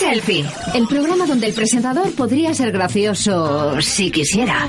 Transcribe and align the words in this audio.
Selfie, 0.00 0.46
el 0.72 0.86
programa 0.86 1.26
donde 1.26 1.48
el 1.48 1.52
presentador 1.52 2.10
podría 2.14 2.54
ser 2.54 2.72
gracioso 2.72 3.82
si 3.82 4.10
quisiera. 4.10 4.66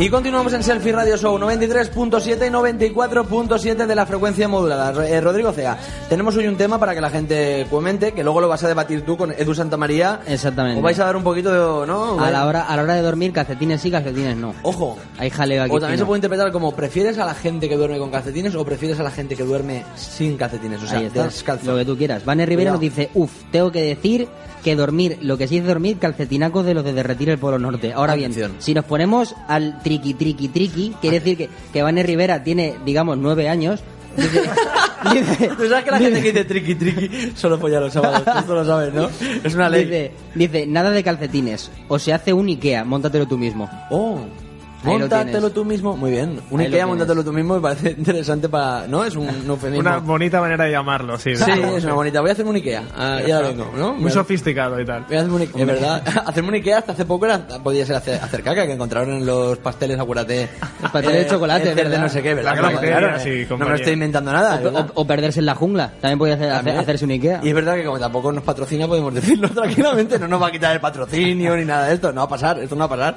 Y 0.00 0.10
continuamos 0.10 0.52
en 0.52 0.62
Selfie 0.62 0.92
Radio 0.92 1.16
Show 1.16 1.36
93.7 1.38 2.46
y 2.46 2.50
94.7 2.52 3.84
de 3.84 3.94
la 3.96 4.06
frecuencia 4.06 4.46
modulada. 4.46 5.04
Eh, 5.04 5.20
Rodrigo 5.20 5.50
Cea, 5.50 5.76
tenemos 6.08 6.36
hoy 6.36 6.46
un 6.46 6.56
tema 6.56 6.78
para 6.78 6.94
que 6.94 7.00
la 7.00 7.10
gente 7.10 7.66
comente, 7.68 8.12
que 8.12 8.22
luego 8.22 8.40
lo 8.40 8.46
vas 8.46 8.62
a 8.62 8.68
debatir 8.68 9.04
tú 9.04 9.16
con 9.16 9.32
Edu 9.32 9.56
Santamaría. 9.56 10.20
Exactamente. 10.28 10.78
Os 10.78 10.84
vais 10.84 11.00
a 11.00 11.04
dar 11.04 11.16
un 11.16 11.24
poquito 11.24 11.50
de... 11.50 11.86
¿no? 11.88 12.20
A 12.20 12.30
la 12.30 12.46
hora, 12.46 12.62
a 12.68 12.76
la 12.76 12.84
hora 12.84 12.94
de 12.94 13.02
dormir, 13.02 13.32
calcetines 13.32 13.80
sí, 13.80 13.90
calcetines 13.90 14.36
no. 14.36 14.54
Ojo. 14.62 14.96
Hay 15.18 15.30
jaleo 15.30 15.64
aquí. 15.64 15.72
O 15.74 15.80
también 15.80 15.96
fino. 15.96 16.04
se 16.04 16.06
puede 16.06 16.18
interpretar 16.18 16.52
como 16.52 16.76
¿prefieres 16.76 17.18
a 17.18 17.26
la 17.26 17.34
gente 17.34 17.68
que 17.68 17.76
duerme 17.76 17.98
con 17.98 18.12
calcetines 18.12 18.54
o 18.54 18.64
prefieres 18.64 19.00
a 19.00 19.02
la 19.02 19.10
gente 19.10 19.34
que 19.34 19.42
duerme 19.42 19.82
sin 19.96 20.36
calcetines? 20.36 20.80
O 20.80 20.86
sea, 20.86 21.00
Ahí 21.00 21.06
está, 21.06 21.28
lo 21.64 21.76
que 21.76 21.84
tú 21.84 21.96
quieras. 21.96 22.24
Vane 22.24 22.46
Rivera 22.46 22.70
Cuidado. 22.70 22.74
nos 22.74 22.80
dice, 22.80 23.10
uff, 23.14 23.32
tengo 23.50 23.72
que 23.72 23.82
decir 23.82 24.28
que 24.62 24.76
dormir, 24.76 25.18
lo 25.22 25.38
que 25.38 25.46
sí 25.48 25.58
es 25.58 25.64
dormir, 25.64 25.98
calcetinacos 25.98 26.64
de 26.64 26.74
los 26.74 26.84
de 26.84 26.92
derretir 26.92 27.30
el 27.30 27.38
Polo 27.38 27.58
Norte. 27.58 27.92
Ahora 27.92 28.14
bien, 28.14 28.32
Atención. 28.32 28.56
si 28.58 28.74
nos 28.74 28.84
ponemos 28.84 29.34
al 29.46 29.80
triqui, 29.88 30.12
triqui, 30.14 30.48
triqui, 30.48 30.94
quiere 31.00 31.20
decir 31.20 31.36
que, 31.38 31.48
que 31.72 31.82
Vane 31.82 32.02
Rivera 32.02 32.42
tiene, 32.44 32.74
digamos, 32.84 33.16
nueve 33.16 33.48
años. 33.48 33.80
Dice, 34.16 34.42
dice- 35.14 35.48
¿Tú 35.56 35.68
sabes 35.68 35.84
que 35.84 35.90
la 35.92 35.98
gente 35.98 36.20
que 36.22 36.32
dice 36.32 36.44
triqui 36.44 36.74
triqui 36.74 37.32
solo 37.34 37.58
folla 37.58 37.80
los 37.80 37.92
sábados? 37.92 38.22
Esto 38.36 38.54
lo 38.54 38.64
sabes, 38.64 38.92
¿no? 38.92 39.08
Es 39.44 39.54
una 39.54 39.68
ley. 39.70 39.84
dice, 39.84 40.12
dice, 40.34 40.66
nada 40.66 40.90
de 40.90 41.02
calcetines. 41.02 41.70
O 41.88 41.98
se 41.98 42.12
hace 42.12 42.32
un 42.34 42.48
Ikea, 42.48 42.84
móntatelo 42.84 43.26
tú 43.26 43.38
mismo. 43.38 43.70
Oh, 43.90 44.20
Ahí 44.84 44.92
lo 44.92 44.98
móntatelo 45.00 45.32
tienes. 45.32 45.52
tú 45.54 45.64
mismo. 45.64 45.96
Muy 45.96 46.10
bien. 46.12 46.30
Un 46.30 46.34
Ahí 46.36 46.40
lo 46.50 46.54
Ikea, 46.56 46.70
tienes. 46.70 46.86
móntatelo 46.86 47.24
tú 47.24 47.32
mismo 47.32 47.54
me 47.56 47.60
parece 47.60 47.90
interesante 47.98 48.48
para... 48.48 48.86
¿No? 48.86 49.04
Es 49.04 49.16
un, 49.16 49.28
un 49.28 49.46
eufemismo. 49.48 49.80
Una 49.80 49.98
bonita 49.98 50.40
manera 50.40 50.64
de 50.64 50.70
llamarlo, 50.72 51.18
sí. 51.18 51.34
Sí, 51.36 51.50
es 51.76 51.84
una 51.84 51.94
bonita. 51.94 52.20
Voy 52.20 52.30
a 52.30 52.32
hacerme 52.32 52.50
un 52.50 52.56
Ikea. 52.56 52.82
Ah, 52.96 53.18
ya 53.26 53.40
lo 53.40 53.48
vengo, 53.48 53.72
¿no? 53.76 53.94
Muy 53.94 54.04
Me- 54.04 54.10
sofisticado 54.10 54.80
y 54.80 54.84
tal. 54.86 55.04
Voy 55.08 55.16
a 55.16 55.20
hacerme 55.20 55.36
un 55.36 55.42
Ikea. 55.42 55.60
Es 55.60 55.66
verdad. 55.66 56.02
Hacerme 56.26 56.48
un 56.50 56.54
Ikea 56.54 56.78
hasta 56.78 56.92
hace 56.92 57.04
poco 57.04 57.26
era, 57.26 57.46
podía 57.62 57.84
ser 57.86 57.96
hacer, 57.96 58.20
hacer 58.22 58.42
caca, 58.42 58.66
que 58.66 58.72
encontraron 58.72 59.14
en 59.16 59.26
los 59.26 59.58
pasteles, 59.58 59.98
acuérdate. 59.98 60.48
Los 60.82 60.90
pasteles 60.92 61.24
de 61.24 61.30
chocolate, 61.30 61.70
el 61.70 61.76
de 61.76 61.82
¿verdad? 61.84 62.00
no 62.02 62.08
sé 62.08 62.22
qué, 62.22 62.34
¿verdad? 62.34 62.56
Claro, 62.58 62.78
claro, 62.80 63.08
y 63.28 63.46
no 63.58 63.68
me 63.68 63.74
estoy 63.74 63.92
inventando 63.94 64.32
nada. 64.32 64.60
O, 64.94 65.00
o- 65.02 65.06
perderse 65.06 65.40
en 65.40 65.46
la 65.46 65.54
jungla. 65.54 65.92
También 66.00 66.18
puede 66.18 66.34
hacer, 66.34 66.46
hacer- 66.50 66.56
También. 66.56 66.78
hacerse 66.78 67.04
un 67.04 67.10
Ikea. 67.12 67.40
Y 67.42 67.48
es 67.48 67.54
verdad 67.54 67.74
que 67.74 67.84
como 67.84 67.98
tampoco 67.98 68.30
nos 68.32 68.44
patrocina, 68.44 68.86
podemos 68.86 69.12
decirlo 69.14 69.48
tranquilamente. 69.48 70.18
No 70.18 70.28
nos 70.28 70.40
va 70.42 70.48
a 70.48 70.50
quitar 70.52 70.74
el 70.74 70.80
patrocinio 70.80 71.56
ni 71.56 71.64
nada 71.64 71.86
de 71.88 71.94
esto. 71.94 72.12
No 72.12 72.20
va 72.20 72.26
a 72.26 72.28
pasar, 72.28 72.58
esto 72.60 72.74
no 72.76 72.86
va 72.88 72.94
a 72.94 72.98
pasar. 73.14 73.16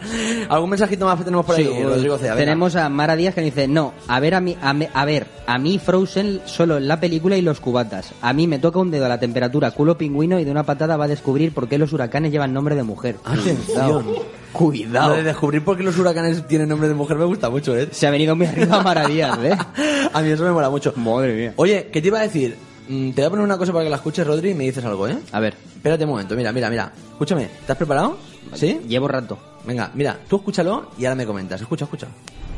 ¿Algún 0.50 0.70
mensajito 0.70 1.06
más 1.06 1.18
que 1.18 1.23
tenemos 1.25 1.46
por 1.52 1.59
ahí, 1.59 1.66
Sí, 1.77 1.83
Rodrigo 1.83 2.17
Cea? 2.17 2.33
Venga. 2.33 2.45
tenemos 2.45 2.75
a 2.75 2.89
Mara 2.89 3.16
Díaz 3.16 3.35
que 3.35 3.41
dice, 3.41 3.67
no, 3.67 3.94
a 4.07 4.19
ver 4.19 4.35
a 4.35 4.41
mí, 4.41 4.55
a, 4.61 4.73
me- 4.73 4.89
a 4.94 5.05
ver, 5.05 5.27
a 5.47 5.57
mí 5.57 5.80
Frozen 5.80 6.41
solo 6.45 6.77
en 6.77 6.88
la 6.88 6.99
película 6.99 7.38
y 7.38 7.41
los 7.41 7.59
cubatas. 7.59 8.11
A 8.21 8.33
mí 8.33 8.47
me 8.47 8.59
toca 8.59 8.80
un 8.80 8.91
dedo 8.91 9.05
a 9.05 9.09
la 9.09 9.19
temperatura 9.19 9.72
culo 9.72 9.97
pingüino 9.97 10.39
y 10.39 10.44
de 10.45 10.52
una 10.52 10.63
patada 10.63 10.97
va 10.97 11.05
a 11.05 11.07
descubrir 11.07 11.53
por 11.53 11.67
qué 11.67 11.77
los 11.77 11.94
huracanes 11.94 12.31
llevan 12.31 12.53
nombre 12.53 12.75
de 12.75 12.84
mujer. 12.84 13.16
Atención. 13.23 14.06
Lo 14.06 14.41
Cuidado. 14.53 15.16
de 15.16 15.23
descubrir 15.23 15.63
por 15.63 15.78
qué 15.78 15.84
los 15.84 15.97
huracanes 15.97 16.45
tienen 16.47 16.67
nombre 16.67 16.88
de 16.90 16.94
mujer 16.94 17.17
me 17.17 17.25
gusta 17.25 17.50
mucho, 17.50 17.75
¿eh? 17.75 17.88
Se 17.91 18.06
ha 18.07 18.11
venido 18.11 18.35
muy 18.35 18.45
arriba 18.47 18.81
Mara 18.84 19.07
Díaz, 19.07 19.40
¿eh? 19.44 19.57
A 20.13 20.22
mí 20.22 20.29
eso 20.29 20.44
me 20.44 20.51
mola 20.51 20.69
mucho. 20.69 20.94
Madre 20.97 21.34
mía. 21.34 21.53
Oye, 21.56 21.88
¿qué 21.91 22.01
te 22.01 22.07
iba 22.09 22.19
a 22.19 22.23
decir? 22.23 22.56
Mm, 22.90 23.11
Te 23.11 23.22
voy 23.22 23.28
a 23.28 23.29
poner 23.29 23.45
una 23.45 23.57
cosa 23.57 23.72
para 23.72 23.85
que 23.85 23.90
la 23.90 23.95
escuches, 23.95 24.28
Rodri, 24.28 24.50
y 24.50 24.53
me 24.53 24.66
dices 24.66 24.84
algo, 24.84 25.07
¿eh? 25.07 25.17
A 25.31 25.40
ver, 25.40 25.56
Espérate 25.75 26.03
un 26.03 26.09
momento, 26.11 26.35
mira, 26.35 26.51
mira, 26.51 26.69
mira. 26.69 26.91
Escúchame, 27.13 27.44
¿estás 27.45 27.78
preparado? 27.78 28.17
¿Sí? 28.53 28.81
llevo 28.88 29.07
rato. 29.07 29.38
Venga, 29.66 29.91
mira, 29.94 30.19
tú 30.27 30.38
escúchalo 30.38 30.91
y 30.97 31.05
ahora 31.05 31.16
me 31.16 31.25
comentas. 31.25 31.61
Escucha, 31.61 31.85
escucha. 31.85 32.07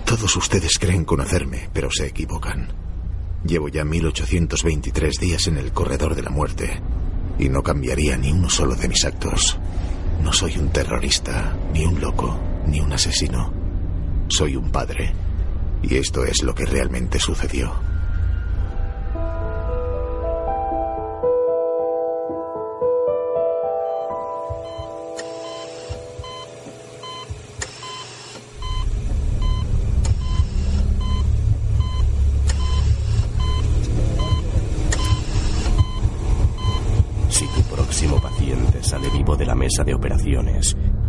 Todos 0.05 0.35
ustedes 0.35 0.77
creen 0.79 1.05
conocerme, 1.05 1.69
pero 1.73 1.89
se 1.91 2.07
equivocan. 2.07 2.67
Llevo 3.45 3.67
ya 3.67 3.83
1823 3.83 5.15
días 5.19 5.47
en 5.47 5.57
el 5.57 5.73
corredor 5.73 6.15
de 6.15 6.23
la 6.23 6.29
muerte 6.29 6.81
y 7.37 7.49
no 7.49 7.61
cambiaría 7.61 8.17
ni 8.17 8.31
uno 8.31 8.49
solo 8.49 8.75
de 8.75 8.87
mis 8.87 9.03
actos. 9.05 9.57
No 10.21 10.31
soy 10.31 10.57
un 10.57 10.69
terrorista, 10.69 11.57
ni 11.73 11.83
un 11.85 11.99
loco, 11.99 12.39
ni 12.67 12.79
un 12.79 12.93
asesino. 12.93 13.51
Soy 14.29 14.55
un 14.55 14.71
padre. 14.71 15.13
Y 15.81 15.95
esto 15.95 16.23
es 16.23 16.43
lo 16.43 16.55
que 16.55 16.65
realmente 16.65 17.19
sucedió. 17.19 17.92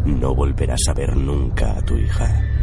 No 0.05 0.35
volverás 0.35 0.81
a 0.89 0.95
ver 0.95 1.17
nunca 1.17 1.79
a 1.79 1.83
tu 1.83 1.97
hija. 1.97 2.54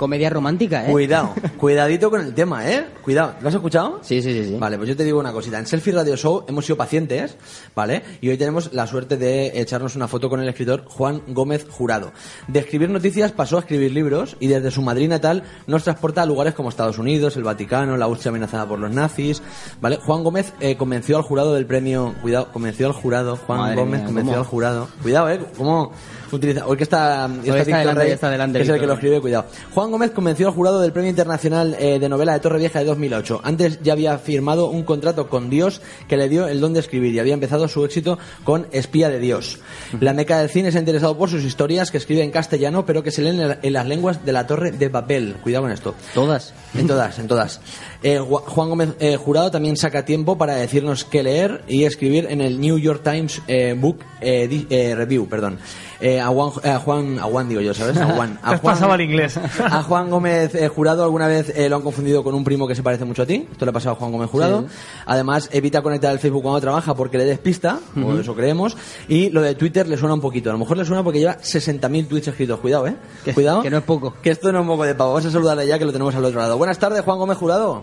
Comedia 0.00 0.30
romántica, 0.30 0.88
¿eh? 0.88 0.90
Cuidado, 0.90 1.34
cuidadito 1.58 2.08
con 2.08 2.22
el 2.22 2.32
tema, 2.32 2.66
¿eh? 2.66 2.86
Cuidado, 3.02 3.34
¿lo 3.42 3.48
has 3.48 3.54
escuchado? 3.54 3.98
Sí, 4.00 4.22
sí, 4.22 4.32
sí, 4.32 4.44
sí. 4.46 4.56
Vale, 4.58 4.78
pues 4.78 4.88
yo 4.88 4.96
te 4.96 5.04
digo 5.04 5.20
una 5.20 5.30
cosita. 5.30 5.58
En 5.58 5.66
Selfie 5.66 5.92
Radio 5.92 6.16
Show 6.16 6.46
hemos 6.48 6.64
sido 6.64 6.78
pacientes, 6.78 7.36
¿vale? 7.74 8.02
Y 8.22 8.30
hoy 8.30 8.38
tenemos 8.38 8.72
la 8.72 8.86
suerte 8.86 9.18
de 9.18 9.60
echarnos 9.60 9.96
una 9.96 10.08
foto 10.08 10.30
con 10.30 10.40
el 10.40 10.48
escritor 10.48 10.86
Juan 10.86 11.20
Gómez 11.28 11.66
Jurado. 11.68 12.12
De 12.48 12.60
escribir 12.60 12.88
noticias 12.88 13.32
pasó 13.32 13.58
a 13.58 13.60
escribir 13.60 13.92
libros 13.92 14.38
y 14.40 14.46
desde 14.46 14.70
su 14.70 14.80
Madrid 14.80 15.06
natal 15.06 15.42
nos 15.66 15.84
transporta 15.84 16.22
a 16.22 16.26
lugares 16.26 16.54
como 16.54 16.70
Estados 16.70 16.96
Unidos, 16.96 17.36
el 17.36 17.42
Vaticano, 17.42 17.98
la 17.98 18.06
Austria 18.06 18.30
amenazada 18.30 18.66
por 18.66 18.78
los 18.78 18.90
nazis, 18.90 19.42
¿vale? 19.82 19.96
Juan 19.96 20.24
Gómez 20.24 20.54
eh, 20.60 20.78
convenció 20.78 21.18
al 21.18 21.24
jurado 21.24 21.52
del 21.52 21.66
premio, 21.66 22.14
cuidado, 22.22 22.50
convenció 22.52 22.86
al 22.86 22.94
jurado, 22.94 23.36
Juan 23.36 23.58
Madre 23.58 23.76
Gómez 23.76 24.00
mía, 24.00 24.06
convenció 24.06 24.32
¿cómo? 24.32 24.44
al 24.44 24.48
jurado. 24.48 24.88
Cuidado, 25.02 25.28
¿eh? 25.28 25.40
¿Cómo 25.58 25.92
utiliza? 26.32 26.66
Hoy 26.66 26.78
que 26.78 26.84
está, 26.84 27.26
Hoy 27.26 27.48
está 27.50 27.52
Víctor 27.52 27.78
delante, 27.80 28.02
Rey, 28.02 28.12
está 28.12 28.30
delante, 28.30 28.58
que 28.58 28.62
es 28.62 28.68
el 28.68 28.74
Víctor 28.76 28.80
que 28.80 28.86
lo 28.86 28.94
escribe, 28.94 29.20
cuidado. 29.20 29.44
Juan 29.74 29.89
Gómez 29.90 30.10
convenció 30.12 30.48
al 30.48 30.54
jurado 30.54 30.80
del 30.80 30.92
Premio 30.92 31.10
Internacional 31.10 31.76
eh, 31.78 31.98
de 31.98 32.08
Novela 32.08 32.32
de 32.32 32.40
Torrevieja 32.40 32.78
de 32.78 32.84
2008. 32.86 33.40
Antes 33.44 33.80
ya 33.82 33.92
había 33.92 34.18
firmado 34.18 34.70
un 34.70 34.82
contrato 34.84 35.28
con 35.28 35.50
Dios 35.50 35.80
que 36.08 36.16
le 36.16 36.28
dio 36.28 36.46
el 36.48 36.60
don 36.60 36.72
de 36.72 36.80
escribir 36.80 37.14
y 37.14 37.18
había 37.18 37.34
empezado 37.34 37.68
su 37.68 37.84
éxito 37.84 38.18
con 38.44 38.66
Espía 38.72 39.08
de 39.10 39.18
Dios. 39.18 39.58
La 40.00 40.12
meca 40.14 40.38
del 40.40 40.48
cine 40.50 40.72
se 40.72 40.78
ha 40.78 40.80
interesado 40.80 41.16
por 41.18 41.28
sus 41.30 41.44
historias 41.44 41.90
que 41.90 41.98
escribe 41.98 42.22
en 42.22 42.30
castellano 42.30 42.86
pero 42.86 43.02
que 43.02 43.10
se 43.10 43.22
leen 43.22 43.40
en 43.40 43.48
la- 43.48 43.58
en 43.62 43.72
las 43.72 43.86
lenguas 43.86 44.24
de 44.24 44.32
la 44.32 44.46
Torre 44.46 44.70
de 44.72 44.88
Babel. 44.88 45.34
Cuidado 45.42 45.64
con 45.64 45.72
esto. 45.72 45.94
Todas. 46.14 46.54
En 46.74 46.86
todas, 46.86 47.18
en 47.18 47.26
todas. 47.28 47.60
Eh, 48.02 48.18
Juan 48.18 48.68
Gómez 48.70 48.90
eh, 49.00 49.16
Jurado 49.16 49.50
también 49.50 49.76
saca 49.76 50.04
tiempo 50.04 50.38
para 50.38 50.54
decirnos 50.54 51.04
qué 51.04 51.22
leer 51.22 51.62
y 51.68 51.84
escribir 51.84 52.26
en 52.30 52.40
el 52.40 52.60
New 52.60 52.78
York 52.78 53.02
Times 53.04 53.42
Book 53.78 53.98
Review, 54.20 55.28
perdón. 55.28 55.58
Eh, 56.02 56.18
a, 56.18 56.28
Juan, 56.28 56.50
a 56.64 56.78
Juan, 56.78 57.18
a 57.18 57.22
Juan 57.24 57.48
digo 57.48 57.60
yo, 57.60 57.74
¿sabes? 57.74 57.96
A 57.98 58.06
Juan. 58.14 58.38
Te 58.38 58.46
A 58.46 58.50
has 58.52 58.60
Juan, 58.60 58.74
pasado 58.74 58.92
al 58.92 59.00
inglés. 59.02 59.36
a 59.36 59.82
Juan 59.82 60.08
Gómez 60.08 60.54
eh, 60.54 60.66
Jurado 60.68 61.04
alguna 61.04 61.26
vez 61.26 61.52
eh, 61.54 61.68
lo 61.68 61.76
han 61.76 61.82
confundido 61.82 62.24
con 62.24 62.34
un 62.34 62.42
primo 62.42 62.66
que 62.66 62.74
se 62.74 62.82
parece 62.82 63.04
mucho 63.04 63.22
a 63.22 63.26
ti. 63.26 63.46
Esto 63.52 63.66
le 63.66 63.70
ha 63.70 63.72
pasado 63.74 63.96
a 63.96 63.98
Juan 63.98 64.10
Gómez 64.12 64.30
Jurado. 64.30 64.64
Además, 65.04 65.50
evita 65.52 65.82
conectar 65.82 66.10
el 66.12 66.18
Facebook 66.18 66.42
cuando 66.42 66.60
trabaja 66.60 66.94
porque 66.94 67.18
le 67.18 67.24
despista, 67.26 67.78
o 68.02 68.14
eso 68.18 68.34
creemos. 68.34 68.76
Y 69.08 69.28
lo 69.30 69.42
de 69.42 69.54
Twitter 69.54 69.86
le 69.86 69.96
suena 69.98 70.14
un 70.14 70.20
poquito. 70.22 70.48
A 70.50 70.52
lo 70.54 70.58
mejor 70.58 70.76
le 70.78 70.84
suena 70.86 71.02
porque 71.04 71.18
lleva 71.20 71.36
60.000 71.36 72.08
tweets 72.08 72.28
escritos. 72.28 72.58
Cuidado, 72.60 72.86
¿eh? 72.86 72.96
Que- 73.24 73.34
Cuidado. 73.34 73.60
que 73.62 73.68
no 73.70 73.76
es 73.78 73.84
poco. 73.84 74.14
Que 74.22 74.30
esto 74.30 74.50
no 74.52 74.58
es 74.60 74.62
un 74.62 74.68
poco 74.68 74.84
de 74.84 74.94
pavo. 74.94 75.10
Vamos 75.12 75.26
a 75.26 75.30
saludarle 75.30 75.66
ya 75.66 75.78
que 75.78 75.84
lo 75.84 75.92
tenemos 75.92 76.14
al 76.14 76.24
otro 76.24 76.40
lado. 76.40 76.56
Buenas 76.56 76.78
tardes, 76.78 77.02
Juan 77.02 77.18
Gómez 77.18 77.36
Jurado. 77.36 77.82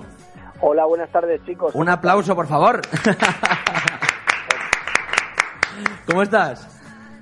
Hola, 0.60 0.86
buenas 0.88 1.12
tardes, 1.12 1.40
chicos. 1.46 1.72
Un 1.76 1.88
aplauso, 1.88 2.36
por 2.36 2.48
favor. 2.48 2.82
¿Cómo 6.08 6.24
estás? 6.24 6.68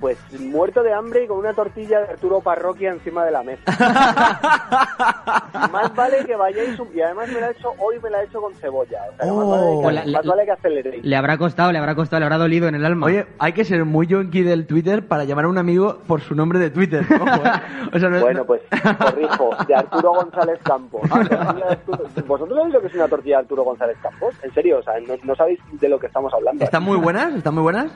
Pues 0.00 0.18
muerto 0.40 0.82
de 0.82 0.92
hambre 0.92 1.24
y 1.24 1.26
con 1.26 1.38
una 1.38 1.54
tortilla 1.54 2.00
de 2.00 2.08
Arturo 2.08 2.40
Parroquia 2.40 2.90
encima 2.90 3.24
de 3.24 3.30
la 3.30 3.42
mesa. 3.42 3.62
más 5.72 5.94
vale 5.94 6.24
que 6.26 6.36
vayáis 6.36 6.78
un... 6.78 6.88
Y 6.94 7.00
además 7.00 7.28
me 7.32 7.40
la 7.40 7.48
he 7.48 7.52
hecho, 7.52 7.72
hoy 7.78 7.96
me 8.02 8.10
la 8.10 8.22
he 8.22 8.26
hecho 8.26 8.40
con 8.40 8.54
cebolla. 8.54 9.00
O 9.12 9.16
sea, 9.16 9.26
que 9.26 9.32
más, 9.32 9.48
vale 9.48 9.66
que, 9.76 9.82
Pues 9.82 9.94
la- 9.94 10.04
más 10.12 10.24
la- 10.24 10.30
vale 10.30 10.44
que 10.44 10.50
aceleréis. 10.52 11.04
Le 11.04 11.16
habrá 11.16 11.38
costado, 11.38 11.72
le 11.72 11.78
habrá 11.78 11.94
costado, 11.94 12.20
le 12.20 12.26
habrá 12.26 12.38
dolido 12.38 12.68
en 12.68 12.74
el 12.74 12.84
alma. 12.84 13.06
Oye, 13.06 13.26
hay 13.38 13.52
que 13.52 13.64
ser 13.64 13.84
muy 13.84 14.06
yonki 14.06 14.42
del 14.42 14.66
Twitter 14.66 15.06
para 15.06 15.24
llamar 15.24 15.46
a 15.46 15.48
un 15.48 15.58
amigo 15.58 15.98
por 16.06 16.20
su 16.20 16.34
nombre 16.34 16.58
de 16.58 16.70
Twitter. 16.70 17.04
Ojo, 17.10 17.26
¿eh? 17.46 17.50
O 17.94 17.98
sea, 17.98 18.08
no- 18.10 18.20
Bueno, 18.20 18.44
pues 18.44 18.60
corrijo, 18.98 19.50
de 19.66 19.74
Arturo 19.74 20.10
González 20.14 20.58
Campos. 20.62 21.02
¿Vosotros 22.26 22.56
sabéis 22.58 22.74
lo 22.74 22.80
que 22.80 22.86
es 22.88 22.94
una 22.94 23.08
tortilla 23.08 23.36
de 23.36 23.40
Arturo 23.42 23.64
González 23.64 23.96
Campos? 24.02 24.34
En 24.42 24.52
serio, 24.52 24.78
o 24.78 24.82
sea, 24.82 24.94
no, 25.00 25.14
no 25.24 25.34
sabéis 25.34 25.58
de 25.72 25.88
lo 25.88 25.98
que 25.98 26.06
estamos 26.06 26.32
hablando. 26.34 26.64
¿Están 26.64 26.82
muy 26.82 26.98
buenas? 26.98 27.34
¿Están 27.34 27.54
muy 27.54 27.62
buenas? 27.62 27.86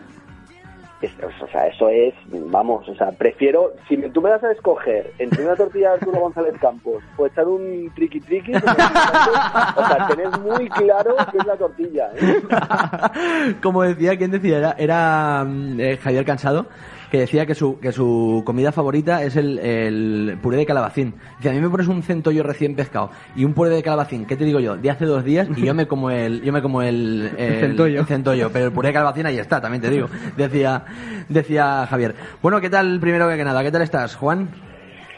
Es- 1.03 1.13
o 1.43 1.47
sea, 1.51 1.67
eso 1.67 1.89
es, 1.89 2.13
vamos, 2.27 2.87
o 2.89 2.95
sea, 2.95 3.11
prefiero, 3.13 3.73
si 3.89 3.97
me- 3.97 4.11
tú 4.11 4.21
me 4.21 4.29
das 4.29 4.45
a 4.45 4.53
escoger 4.53 5.13
entre 5.19 5.43
una 5.45 5.57
tortilla 5.57 5.89
de 5.89 5.95
Arturo 5.95 6.21
González 6.21 6.55
Campos 6.61 7.03
o 7.17 7.27
echar 7.27 7.47
un 7.49 7.91
triqui 7.95 8.21
triqui, 8.21 8.53
o 8.55 8.61
sea, 8.61 10.07
tenés 10.09 10.39
muy 10.41 10.69
claro 10.69 11.17
qué 11.33 11.39
es 11.39 11.47
la 11.47 11.57
tortilla, 11.57 12.11
¿eh? 12.17 13.55
Como 13.63 13.83
decía, 13.83 14.17
¿quién 14.19 14.31
decía? 14.31 14.59
Era, 14.59 14.75
era, 14.79 15.45
mm, 15.47 15.81
eh, 15.81 15.97
Javier 15.97 16.25
Cansado, 16.27 16.67
que 17.11 17.19
decía 17.19 17.45
que 17.45 17.55
su, 17.55 17.79
que 17.81 17.93
su 17.93 18.43
comida 18.47 18.73
favorita 18.73 19.23
es 19.25 19.37
el, 19.37 19.59
el 19.59 20.39
puré 20.41 20.57
de 20.59 20.67
calabacín. 20.67 21.15
Dice, 21.39 21.51
a 21.51 21.53
mí 21.53 21.61
me 21.61 21.69
pones 21.69 21.89
un 21.89 22.03
centollo 22.03 22.43
recién 22.43 22.77
pescado 22.77 23.11
y 23.35 23.45
un 23.45 23.53
puré 23.53 23.71
de 23.71 23.83
calabacín, 23.83 24.27
¿qué 24.27 24.37
te 24.37 24.45
digo 24.45 24.61
yo? 24.61 24.77
De 24.77 24.91
hace 24.91 25.05
dos 25.05 25.25
días 25.25 25.49
y 25.57 25.63
yo 25.63 25.75
me 25.75 25.87
como 25.87 26.11
el, 26.11 26.43
yo 26.43 26.53
me 26.53 26.63
como 26.63 26.83
el, 26.83 27.31
el, 27.37 27.61
centollo. 27.61 28.01
el 28.01 28.07
centollo, 28.07 28.51
pero 28.53 28.67
el 28.67 28.73
puré 28.73 28.89
de 28.89 28.95
calabacín 28.95 29.27
ahí 29.27 29.39
está, 29.39 29.61
también 29.61 29.83
te 29.83 29.91
digo. 29.91 30.09
Decía, 30.37 30.85
decía 31.29 31.87
Javier. 31.89 32.15
Bueno, 32.43 32.61
¿qué 32.61 32.71
tal 32.71 33.01
primero 33.01 33.29
que 33.29 33.45
nada? 33.45 33.63
¿Qué 33.63 33.73
tal 33.73 33.83
estás, 33.83 34.15
Juan? 34.15 34.49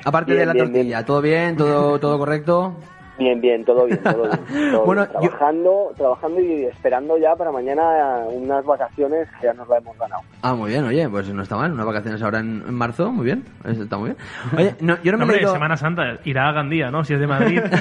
Aparte 0.04 0.32
Bien, 0.32 0.40
de 0.40 0.46
la 0.46 0.52
bien, 0.52 0.64
tortilla, 0.66 0.96
bien. 0.96 1.06
¿todo 1.06 1.20
bien? 1.22 1.56
¿Todo, 1.56 2.00
todo 2.00 2.18
correcto? 2.18 2.76
Bien, 3.18 3.40
bien, 3.40 3.64
todo 3.64 3.84
bien, 3.84 4.02
todo 4.02 4.22
bien. 4.24 4.70
todo 4.72 4.84
Bueno, 4.86 5.02
bien. 5.06 5.12
yo- 5.22 5.28
trabajando, 5.28 5.92
trabajando 5.96 6.40
y 6.40 6.64
esperando 6.64 7.18
ya 7.18 7.36
para 7.36 7.52
mañana 7.52 8.24
unas 8.32 8.64
vacaciones 8.64 9.28
que 9.40 9.46
ya 9.46 9.52
nos 9.52 9.68
la 9.68 9.76
hemos 9.78 9.96
ganado. 9.98 10.22
Ah, 10.40 10.54
muy 10.54 10.70
bien, 10.70 10.84
oye, 10.84 11.08
pues 11.08 11.28
no 11.32 11.42
está 11.42 11.56
mal. 11.56 11.72
Unas 11.72 11.86
vacaciones 11.86 12.22
ahora 12.22 12.40
en, 12.40 12.64
en 12.66 12.74
marzo, 12.74 13.12
muy 13.12 13.26
bien. 13.26 13.44
Eso 13.64 13.82
Está 13.82 13.98
muy 13.98 14.10
bien. 14.10 14.16
Oye, 14.56 14.74
no, 14.80 14.96
yo 15.02 15.12
no 15.12 15.18
me 15.18 15.24
he 15.24 15.26
Hombre, 15.26 15.36
leído... 15.36 15.52
Semana 15.52 15.76
Santa, 15.76 16.18
irá 16.24 16.48
a 16.48 16.52
Gandía, 16.52 16.90
¿no? 16.90 17.04
Si 17.04 17.12
es 17.14 17.20
de 17.20 17.26
Madrid. 17.26 17.60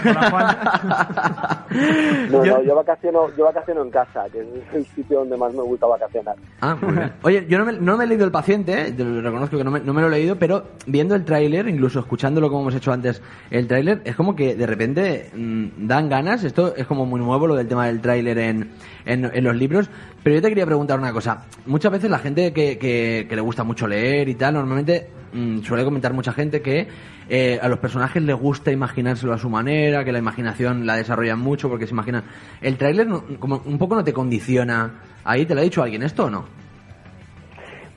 No, 2.30 2.44
Yo- 2.44 2.58
no, 2.58 2.64
yo 2.64 2.76
vacaciono, 2.76 3.28
yo 3.38 3.46
vacaciono 3.46 3.82
en 3.82 3.92
casa, 3.92 4.26
que 4.32 4.42
es 4.42 4.48
el 4.74 4.86
sitio 4.88 5.20
donde 5.20 5.38
más 5.38 5.54
me 5.54 5.62
gusta 5.62 5.86
vacacionar. 5.88 6.36
Ah, 6.60 6.76
muy 6.82 6.94
bien. 6.94 7.14
Oye, 7.24 7.46
yo 7.48 7.58
no 7.58 7.66
me, 7.66 7.74
no 7.74 7.96
me 7.98 8.04
he 8.04 8.08
leído 8.08 8.26
El 8.26 8.32
Paciente, 8.32 8.88
eh, 8.88 8.92
te 8.92 9.04
lo 9.06 9.22
reconozco 9.22 9.58
que 9.58 9.64
no 9.64 9.72
me, 9.72 9.80
no 9.80 9.94
me 9.94 10.02
lo 10.02 10.08
he 10.08 10.12
leído, 10.12 10.36
pero 10.38 10.64
viendo 10.86 11.16
el 11.16 11.24
tráiler, 11.24 11.68
incluso 11.70 12.00
escuchándolo 12.00 12.50
como 12.50 12.62
hemos 12.62 12.76
hecho 12.76 12.92
antes, 12.92 13.22
el 13.52 13.68
tráiler, 13.68 14.02
es 14.04 14.16
como 14.16 14.36
que 14.36 14.56
de 14.56 14.66
repente 14.68 15.21
mm, 15.36 15.88
dan 15.88 16.10
ganas. 16.10 16.44
Esto 16.44 16.76
es 16.76 16.86
como 16.88 17.06
muy 17.06 17.20
nuevo 17.20 17.48
lo 17.48 17.56
del 17.56 17.68
tema 17.68 17.88
del 17.88 18.02
tráiler 18.02 18.38
en, 18.38 18.72
en, 19.06 19.44
los 19.44 19.56
libros. 19.56 19.90
Pero 20.24 20.36
yo 20.36 20.42
te 20.42 20.50
quería 20.50 20.66
preguntar 20.66 21.00
una 21.00 21.14
cosa. 21.14 21.46
Muchas 21.66 21.92
veces 21.92 22.10
la 22.10 22.20
gente 22.20 22.54
que, 22.54 22.78
que, 22.78 23.26
que 23.30 23.36
le 23.36 23.42
gusta 23.42 23.64
mucho 23.64 23.88
leer 23.88 24.30
y 24.30 24.36
tal, 24.36 24.54
normalmente 24.56 25.08
mm, 25.34 25.60
suele 25.60 25.84
comentar 25.84 26.14
mucha 26.14 26.34
gente 26.34 26.62
que 26.62 26.88
eh, 27.30 27.60
a 27.62 27.70
los 27.70 27.80
personajes 27.80 28.22
les 28.22 28.36
gusta 28.36 28.72
imaginárselo 28.72 29.34
a 29.34 29.38
su 29.38 29.50
manera, 29.50 30.04
que 30.04 30.12
la 30.12 30.20
imaginación 30.20 30.86
la 30.86 30.98
desarrollan 30.98 31.40
mucho 31.40 31.70
porque 31.70 31.88
se 31.88 31.94
imaginan. 31.94 32.24
¿El 32.62 32.78
tráiler 32.78 33.08
como 33.40 33.62
un 33.66 33.78
poco 33.78 33.96
no 33.96 34.04
te 34.04 34.12
condiciona 34.12 35.00
ahí? 35.24 35.46
¿Te 35.46 35.56
lo 35.56 35.62
ha 35.62 35.64
dicho 35.64 35.82
alguien 35.82 36.04
esto 36.04 36.26
o 36.26 36.30
no? 36.30 36.46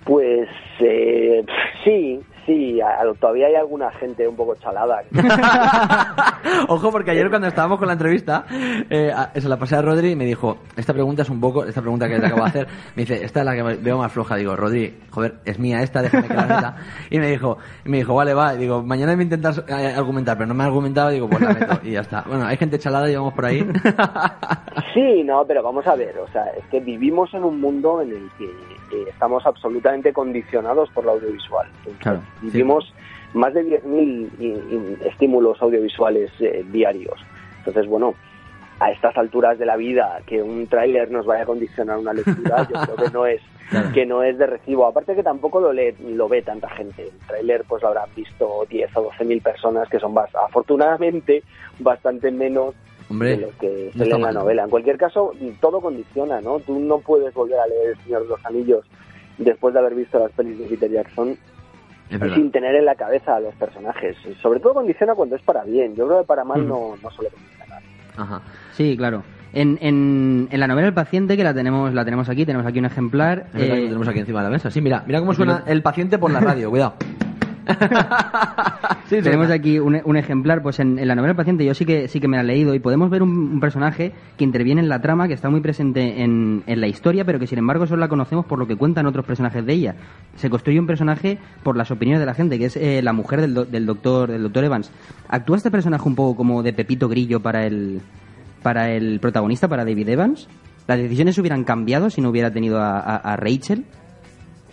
Pues 0.05 0.49
eh, 0.81 1.44
sí, 1.82 2.21
sí, 2.46 2.81
a- 2.81 3.02
todavía 3.20 3.46
hay 3.49 3.55
alguna 3.55 3.91
gente 3.93 4.26
un 4.29 4.37
poco 4.37 4.55
chalada. 4.56 5.02
Ojo, 6.69 6.91
porque 6.91 7.11
ayer 7.12 7.29
cuando 7.31 7.49
estábamos 7.49 7.79
con 7.79 7.87
la 7.88 7.94
entrevista, 7.94 8.44
eh, 8.91 9.11
a- 9.14 9.31
se 9.35 9.49
la 9.49 9.58
pasé 9.58 9.76
a 9.76 9.82
Rodri 9.82 10.11
y 10.11 10.17
me 10.17 10.25
dijo, 10.25 10.58
esta 10.76 10.93
pregunta 10.93 11.23
es 11.23 11.31
un 11.31 11.41
poco, 11.41 11.64
esta 11.64 11.81
pregunta 11.81 12.08
que 12.08 12.19
te 12.19 12.26
acabo 12.26 12.43
de 12.43 12.49
hacer, 12.49 12.67
me 12.96 13.02
dice, 13.02 13.25
esta 13.25 13.41
es 13.41 13.46
la 13.46 13.55
que 13.55 13.62
veo 13.62 13.99
más 13.99 14.12
floja. 14.12 14.37
Digo, 14.37 14.55
Rodri, 14.56 14.94
joder, 15.11 15.37
es 15.44 15.58
mía 15.58 15.82
esta, 15.82 16.02
déjame 16.02 16.29
que 16.29 16.35
la 16.35 16.43
meta. 16.46 16.76
Y 17.11 17.19
me 17.19 17.29
dijo, 17.31 17.58
y 17.85 17.88
me 17.88 17.99
dijo, 17.99 18.14
vale, 18.14 18.35
va. 18.35 18.55
Y 18.55 18.58
digo, 18.58 18.82
mañana 18.82 19.17
me 19.17 19.23
intentas 19.25 19.62
eh, 19.69 19.94
argumentar, 19.97 20.37
pero 20.37 20.47
no 20.49 20.55
me 20.55 20.62
ha 20.64 20.67
argumentado, 20.67 21.11
digo, 21.11 21.29
pues 21.29 21.40
la 21.43 21.52
meto. 21.55 21.79
Y 21.82 21.93
ya 21.93 22.00
está. 22.00 22.23
Bueno, 22.26 22.47
hay 22.47 22.56
gente 22.56 22.79
chalada, 22.79 23.06
llevamos 23.08 23.35
por 23.35 23.44
ahí. 23.47 23.67
Sí, 24.93 25.23
no, 25.25 25.44
pero 25.44 25.62
vamos 25.62 25.85
a 25.88 25.97
ver, 25.97 26.17
o 26.19 26.29
sea, 26.29 26.44
es 26.56 26.64
que 26.67 26.79
vivimos 26.79 27.32
en 27.35 27.43
un 27.43 27.61
mundo 27.61 28.00
en 28.00 28.11
el 28.11 28.31
que 28.38 28.44
eh, 28.44 29.05
estamos 29.08 29.44
absolutamente 29.44 30.12
condicionados 30.12 30.88
por 30.90 31.05
lo 31.05 31.12
audiovisual. 31.12 31.67
Entonces, 31.79 32.00
Claro, 32.00 32.20
sí. 32.46 32.50
Vivimos 32.52 32.93
más 33.35 33.52
de 33.55 33.64
10.000 33.64 34.31
i- 34.38 34.44
i- 34.46 34.96
estímulos 35.08 35.61
audiovisuales 35.61 36.31
eh, 36.41 36.64
diarios. 36.70 37.19
Entonces, 37.58 37.87
bueno, 37.87 38.14
a 38.81 38.91
estas 38.91 39.17
alturas 39.17 39.58
de 39.58 39.67
la 39.67 39.76
vida, 39.76 40.20
que 40.26 40.43
un 40.43 40.67
tráiler 40.67 41.11
nos 41.11 41.26
vaya 41.26 41.43
a 41.44 41.46
condicionar 41.46 41.99
una 41.99 42.12
lectura, 42.12 42.67
yo 42.69 42.81
creo 42.94 42.96
que 42.96 43.12
no 43.12 43.26
es 43.26 43.41
que 43.94 44.05
no 44.05 44.23
es 44.23 44.37
de 44.38 44.46
recibo. 44.46 44.87
Aparte 44.87 45.14
que 45.14 45.23
tampoco 45.23 45.58
lo 45.61 45.73
lee, 45.73 45.94
lo 46.06 46.29
ve 46.29 46.43
tanta 46.43 46.69
gente. 46.70 47.05
El 47.05 47.26
tráiler 47.26 47.64
pues 47.67 47.82
lo 47.82 47.88
habrán 47.88 48.08
visto 48.14 48.67
10 48.69 48.97
o 48.97 49.02
12 49.05 49.25
mil 49.25 49.40
personas, 49.40 49.88
que 49.88 49.99
son 49.99 50.14
afortunadamente 50.19 51.43
bastante 51.79 52.31
menos 52.31 52.75
Hombre, 53.11 53.31
de 53.31 53.37
lo 53.38 53.49
que 53.58 53.67
no 53.67 53.93
se 53.93 53.99
lee 53.99 54.02
está 54.05 54.17
en 54.17 54.23
la 54.23 54.32
novela. 54.32 54.64
En 54.64 54.70
cualquier 54.70 54.97
caso, 54.99 55.32
todo 55.61 55.81
condiciona, 55.81 56.40
¿no? 56.40 56.58
Tú 56.61 56.79
no 56.79 56.99
puedes 56.99 57.32
volver 57.35 57.58
a 57.58 57.67
leer 57.67 57.90
El 57.90 57.97
Señor 58.05 58.23
de 58.23 58.29
los 58.29 58.44
Anillos 58.47 58.85
después 59.38 59.73
de 59.75 59.81
haber 59.81 59.94
visto 59.94 60.19
las 60.19 60.31
pelis 60.32 60.58
de 60.58 60.67
Peter 60.67 60.90
Jackson. 60.90 61.37
Sin 62.08 62.50
tener 62.50 62.74
en 62.74 62.84
la 62.84 62.94
cabeza 62.94 63.36
a 63.36 63.40
los 63.40 63.54
personajes. 63.54 64.16
Sobre 64.40 64.60
todo 64.60 64.74
condiciona 64.74 65.14
cuando 65.14 65.36
es 65.36 65.42
para 65.42 65.64
bien. 65.64 65.94
Yo 65.94 66.06
creo 66.06 66.20
que 66.20 66.26
para 66.26 66.44
mal 66.44 66.66
no, 66.66 66.94
no 67.02 67.10
suele 67.10 67.30
condicionar. 67.30 67.82
Ajá. 68.16 68.42
Sí, 68.72 68.96
claro. 68.96 69.22
En, 69.52 69.78
en, 69.80 70.48
en 70.50 70.60
la 70.60 70.66
novela 70.66 70.88
El 70.88 70.94
paciente, 70.94 71.36
que 71.36 71.44
la 71.44 71.54
tenemos, 71.54 71.94
la 71.94 72.04
tenemos 72.04 72.28
aquí, 72.28 72.44
tenemos 72.44 72.66
aquí 72.66 72.78
un 72.80 72.86
ejemplar. 72.86 73.46
Que 73.52 73.64
eh, 73.64 73.68
lo 73.68 73.74
tenemos 73.86 74.08
aquí 74.08 74.18
encima 74.18 74.40
de 74.40 74.44
la 74.44 74.50
mesa. 74.50 74.70
Sí, 74.70 74.80
mira, 74.80 75.04
mira 75.06 75.20
cómo 75.20 75.32
suena 75.32 75.62
el 75.66 75.82
paciente 75.82 76.18
por 76.18 76.30
la 76.30 76.40
radio, 76.40 76.70
cuidado. 76.70 76.94
Tenemos 79.08 79.50
aquí 79.50 79.78
un, 79.78 80.16
ejemplar, 80.16 80.62
pues 80.62 80.81
en, 80.81 80.96
la 81.06 81.14
novela 81.14 81.31
El 81.32 81.37
paciente 81.37 81.64
yo 81.64 81.75
sí 81.75 81.84
que 81.84 82.08
sí 82.08 82.20
que 82.20 82.28
me 82.28 82.37
la 82.37 82.43
he 82.43 82.46
leído 82.46 82.75
y 82.75 82.78
podemos 82.78 83.11
ver 83.11 83.22
un, 83.22 83.61
personaje 83.61 84.12
que 84.37 84.44
interviene 84.44 84.81
en 84.81 84.88
la 84.88 85.00
trama, 85.00 85.28
que 85.28 85.34
está 85.34 85.50
muy 85.50 85.61
presente 85.61 86.22
en, 86.22 86.62
en 86.66 86.81
la 86.81 86.87
historia, 86.87 87.25
pero 87.25 87.38
que 87.38 87.46
sin 87.46 87.58
embargo 87.58 87.87
solo 87.87 88.00
la 88.00 88.08
conocemos 88.08 88.44
por 88.46 88.58
lo 88.58 88.66
que 88.66 88.76
cuentan 88.76 89.06
otros 89.06 89.25
personajes 89.25 89.64
de 89.64 89.72
ella. 89.72 89.94
Se 90.37 90.50
construye 90.50 90.78
un 90.81 90.87
personaje 90.87 91.38
por 91.62 91.76
las 91.76 91.90
opiniones 91.90 92.20
de 92.20 92.26
la 92.26 92.34
gente, 92.34 92.58
que 92.58 92.66
es 92.66 92.76
eh, 92.76 93.00
la 93.02 93.12
mujer 93.12 93.40
del, 93.40 93.55
do- 93.55 93.64
del 93.64 93.87
doctor 93.87 94.31
del 94.31 94.43
doctor 94.43 94.64
Evans. 94.64 94.90
¿Actúa 95.28 95.56
este 95.56 95.70
personaje 95.70 96.08
un 96.08 96.14
poco 96.14 96.37
como 96.37 96.62
de 96.62 96.72
Pepito 96.72 97.08
Grillo 97.08 97.40
para 97.40 97.66
el 97.66 98.00
para 98.62 98.90
el 98.90 99.20
protagonista, 99.20 99.69
para 99.69 99.84
David 99.84 100.08
Evans? 100.08 100.49
¿Las 100.87 100.99
decisiones 100.99 101.38
hubieran 101.38 101.64
cambiado 101.64 102.11
si 102.11 102.20
no 102.20 102.28
hubiera 102.31 102.50
tenido 102.50 102.78
a 102.80 103.37
Rachel? 103.37 103.85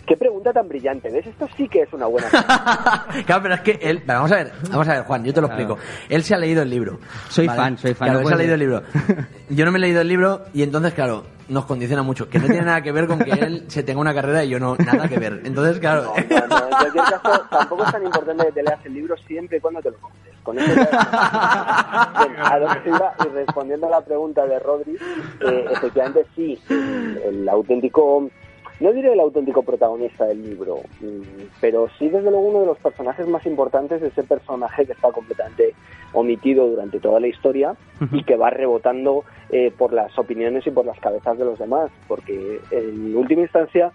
Qué 0.06 0.16
pregunta 0.16 0.52
tan 0.52 0.68
brillante. 0.68 1.10
¿Ves? 1.10 1.26
Esto 1.26 1.48
sí 1.56 1.68
que 1.68 1.82
es 1.82 1.92
una 1.92 2.06
buena 2.06 2.28
Claro, 3.26 3.42
pero 3.42 3.54
es 3.54 3.60
que 3.60 3.78
él. 3.82 4.02
vamos 4.04 4.32
a 4.32 4.36
ver, 4.36 4.52
vamos 4.70 4.88
a 4.88 4.94
ver, 4.94 5.02
Juan, 5.04 5.24
yo 5.24 5.32
te 5.32 5.40
lo 5.40 5.46
explico. 5.46 5.78
Él 6.08 6.22
se 6.24 6.34
ha 6.34 6.38
leído 6.38 6.62
el 6.62 6.70
libro. 6.70 6.98
Soy 7.28 7.46
fan, 7.46 7.78
soy 7.78 7.94
fan, 7.94 8.08
Claro, 8.08 8.20
no 8.20 8.22
él 8.22 8.28
se 8.28 8.34
ha 8.34 8.36
leído 8.38 8.54
el 8.54 8.60
libro. 8.60 8.82
Yo 9.50 9.64
no 9.66 9.70
me 9.72 9.78
he 9.78 9.80
leído 9.82 10.00
el 10.00 10.08
libro 10.08 10.42
y 10.54 10.62
entonces, 10.62 10.94
claro, 10.94 11.24
nos 11.48 11.66
condiciona 11.66 12.02
mucho. 12.02 12.28
Que 12.28 12.38
no 12.38 12.46
tiene 12.46 12.62
nada 12.62 12.80
que 12.82 12.90
ver 12.90 13.06
con 13.06 13.18
que 13.18 13.30
él 13.32 13.64
se 13.68 13.82
tenga 13.82 14.00
una 14.00 14.14
carrera 14.14 14.42
y 14.44 14.48
yo 14.48 14.58
no, 14.58 14.76
nada 14.76 15.06
que 15.08 15.18
ver. 15.18 15.42
Entonces, 15.44 15.78
claro. 15.78 16.04
No, 16.30 16.38
no, 16.38 16.46
no, 16.48 16.64
en 16.64 16.70
cualquier 16.70 17.04
caso, 17.04 17.44
tampoco 17.50 17.84
es 17.84 17.92
tan 17.92 18.02
importante 18.04 18.46
que 18.46 18.52
te 18.52 18.62
leas 18.62 18.80
el 18.86 18.94
libro 18.94 19.14
siempre 19.26 19.58
y 19.58 19.60
cuando 19.60 19.82
te 19.82 19.90
lo 19.90 19.98
compres. 19.98 20.32
Con 20.42 20.58
eso 20.58 20.74
ya- 20.74 22.12
Bien, 22.18 22.36
a 22.42 22.58
lo 22.58 22.68
que 22.82 22.88
iba, 22.88 23.12
y 23.24 23.28
respondiendo 23.34 23.86
a 23.86 23.90
la 23.90 24.00
pregunta 24.00 24.46
de 24.46 24.58
Rodri, 24.58 24.96
eh, 25.40 25.66
efectivamente 25.70 26.24
sí, 26.34 26.58
el, 26.70 27.20
el 27.24 27.48
auténtico, 27.48 28.28
no 28.82 28.92
diré 28.92 29.12
el 29.12 29.20
auténtico 29.20 29.62
protagonista 29.62 30.26
del 30.26 30.42
libro, 30.42 30.80
mm, 31.00 31.60
pero 31.60 31.88
sí 31.98 32.08
desde 32.08 32.30
luego 32.30 32.48
uno 32.48 32.60
de 32.60 32.66
los 32.66 32.78
personajes 32.78 33.26
más 33.26 33.44
importantes 33.46 34.00
de 34.00 34.08
ese 34.08 34.22
personaje 34.22 34.84
que 34.86 34.92
está 34.92 35.10
completamente 35.10 35.74
omitido 36.12 36.66
durante 36.66 37.00
toda 37.00 37.20
la 37.20 37.28
historia 37.28 37.74
y 38.10 38.24
que 38.24 38.36
va 38.36 38.50
rebotando 38.50 39.24
eh, 39.50 39.72
por 39.76 39.92
las 39.92 40.18
opiniones 40.18 40.66
y 40.66 40.70
por 40.70 40.84
las 40.84 40.98
cabezas 41.00 41.38
de 41.38 41.44
los 41.44 41.58
demás, 41.58 41.90
porque 42.08 42.60
en 42.70 43.16
última 43.16 43.42
instancia 43.42 43.92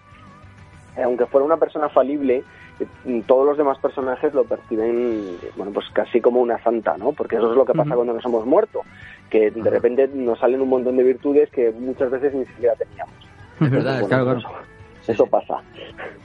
aunque 1.02 1.26
fuera 1.26 1.44
una 1.44 1.56
persona 1.56 1.88
falible, 1.88 2.42
eh, 2.80 3.22
todos 3.26 3.46
los 3.46 3.58
demás 3.58 3.78
personajes 3.78 4.34
lo 4.34 4.44
perciben, 4.44 5.36
bueno, 5.56 5.72
pues 5.72 5.86
casi 5.92 6.20
como 6.20 6.40
una 6.40 6.62
santa, 6.62 6.96
¿no? 6.96 7.12
Porque 7.12 7.36
eso 7.36 7.50
es 7.50 7.56
lo 7.56 7.64
que 7.64 7.72
pasa 7.72 7.94
cuando 7.94 8.12
nos 8.14 8.24
hemos 8.24 8.46
muerto, 8.46 8.82
que 9.30 9.50
de 9.50 9.70
repente 9.70 10.08
nos 10.12 10.38
salen 10.38 10.60
un 10.60 10.68
montón 10.68 10.96
de 10.96 11.04
virtudes 11.04 11.50
que 11.50 11.70
muchas 11.70 12.10
veces 12.10 12.34
ni 12.34 12.46
siquiera 12.46 12.74
teníamos. 12.74 13.14
Es 13.60 13.70
verdad, 13.70 14.00
Entonces, 14.00 14.08
claro, 14.08 14.40
claro. 14.40 14.67
Eso 15.08 15.26
pasa. 15.26 15.54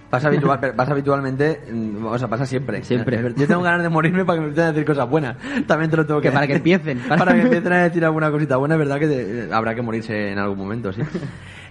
Pasa, 0.10 0.28
habitual, 0.28 0.60
pero 0.62 0.76
pasa 0.76 0.92
habitualmente, 0.92 1.62
mm, 1.72 2.06
o 2.06 2.20
sea, 2.20 2.28
pasa 2.28 2.46
siempre. 2.46 2.84
Siempre. 2.84 3.20
Yo 3.36 3.48
tengo 3.48 3.64
ganas 3.64 3.82
de 3.82 3.90
morirme 3.90 4.24
para 4.26 4.36
que 4.36 4.42
me 4.42 4.48
empiecen 4.50 4.70
a 4.70 4.72
decir 4.74 4.86
cosas 4.86 5.10
buenas. 5.10 5.38
También 5.66 5.90
te 5.90 5.98
lo 5.98 6.06
tengo 6.06 6.22
que 6.22 6.28
Que 6.28 6.34
para 6.34 6.46
que 6.46 6.54
decir. 6.54 6.74
empiecen. 6.76 7.00
Para 7.18 7.34
que 7.34 7.42
empiecen 7.42 7.74
a 7.74 7.84
decir 7.86 8.06
alguna 8.06 8.30
cosita 8.30 8.58
buena, 8.58 8.76
es 8.76 8.80
verdad 8.80 9.00
que 9.00 9.08
te- 9.08 9.50
habrá 9.54 9.74
que 9.74 9.82
morirse 9.82 10.32
en 10.32 10.38
algún 10.38 10.60
momento, 10.60 10.94
sí. 10.94 11.02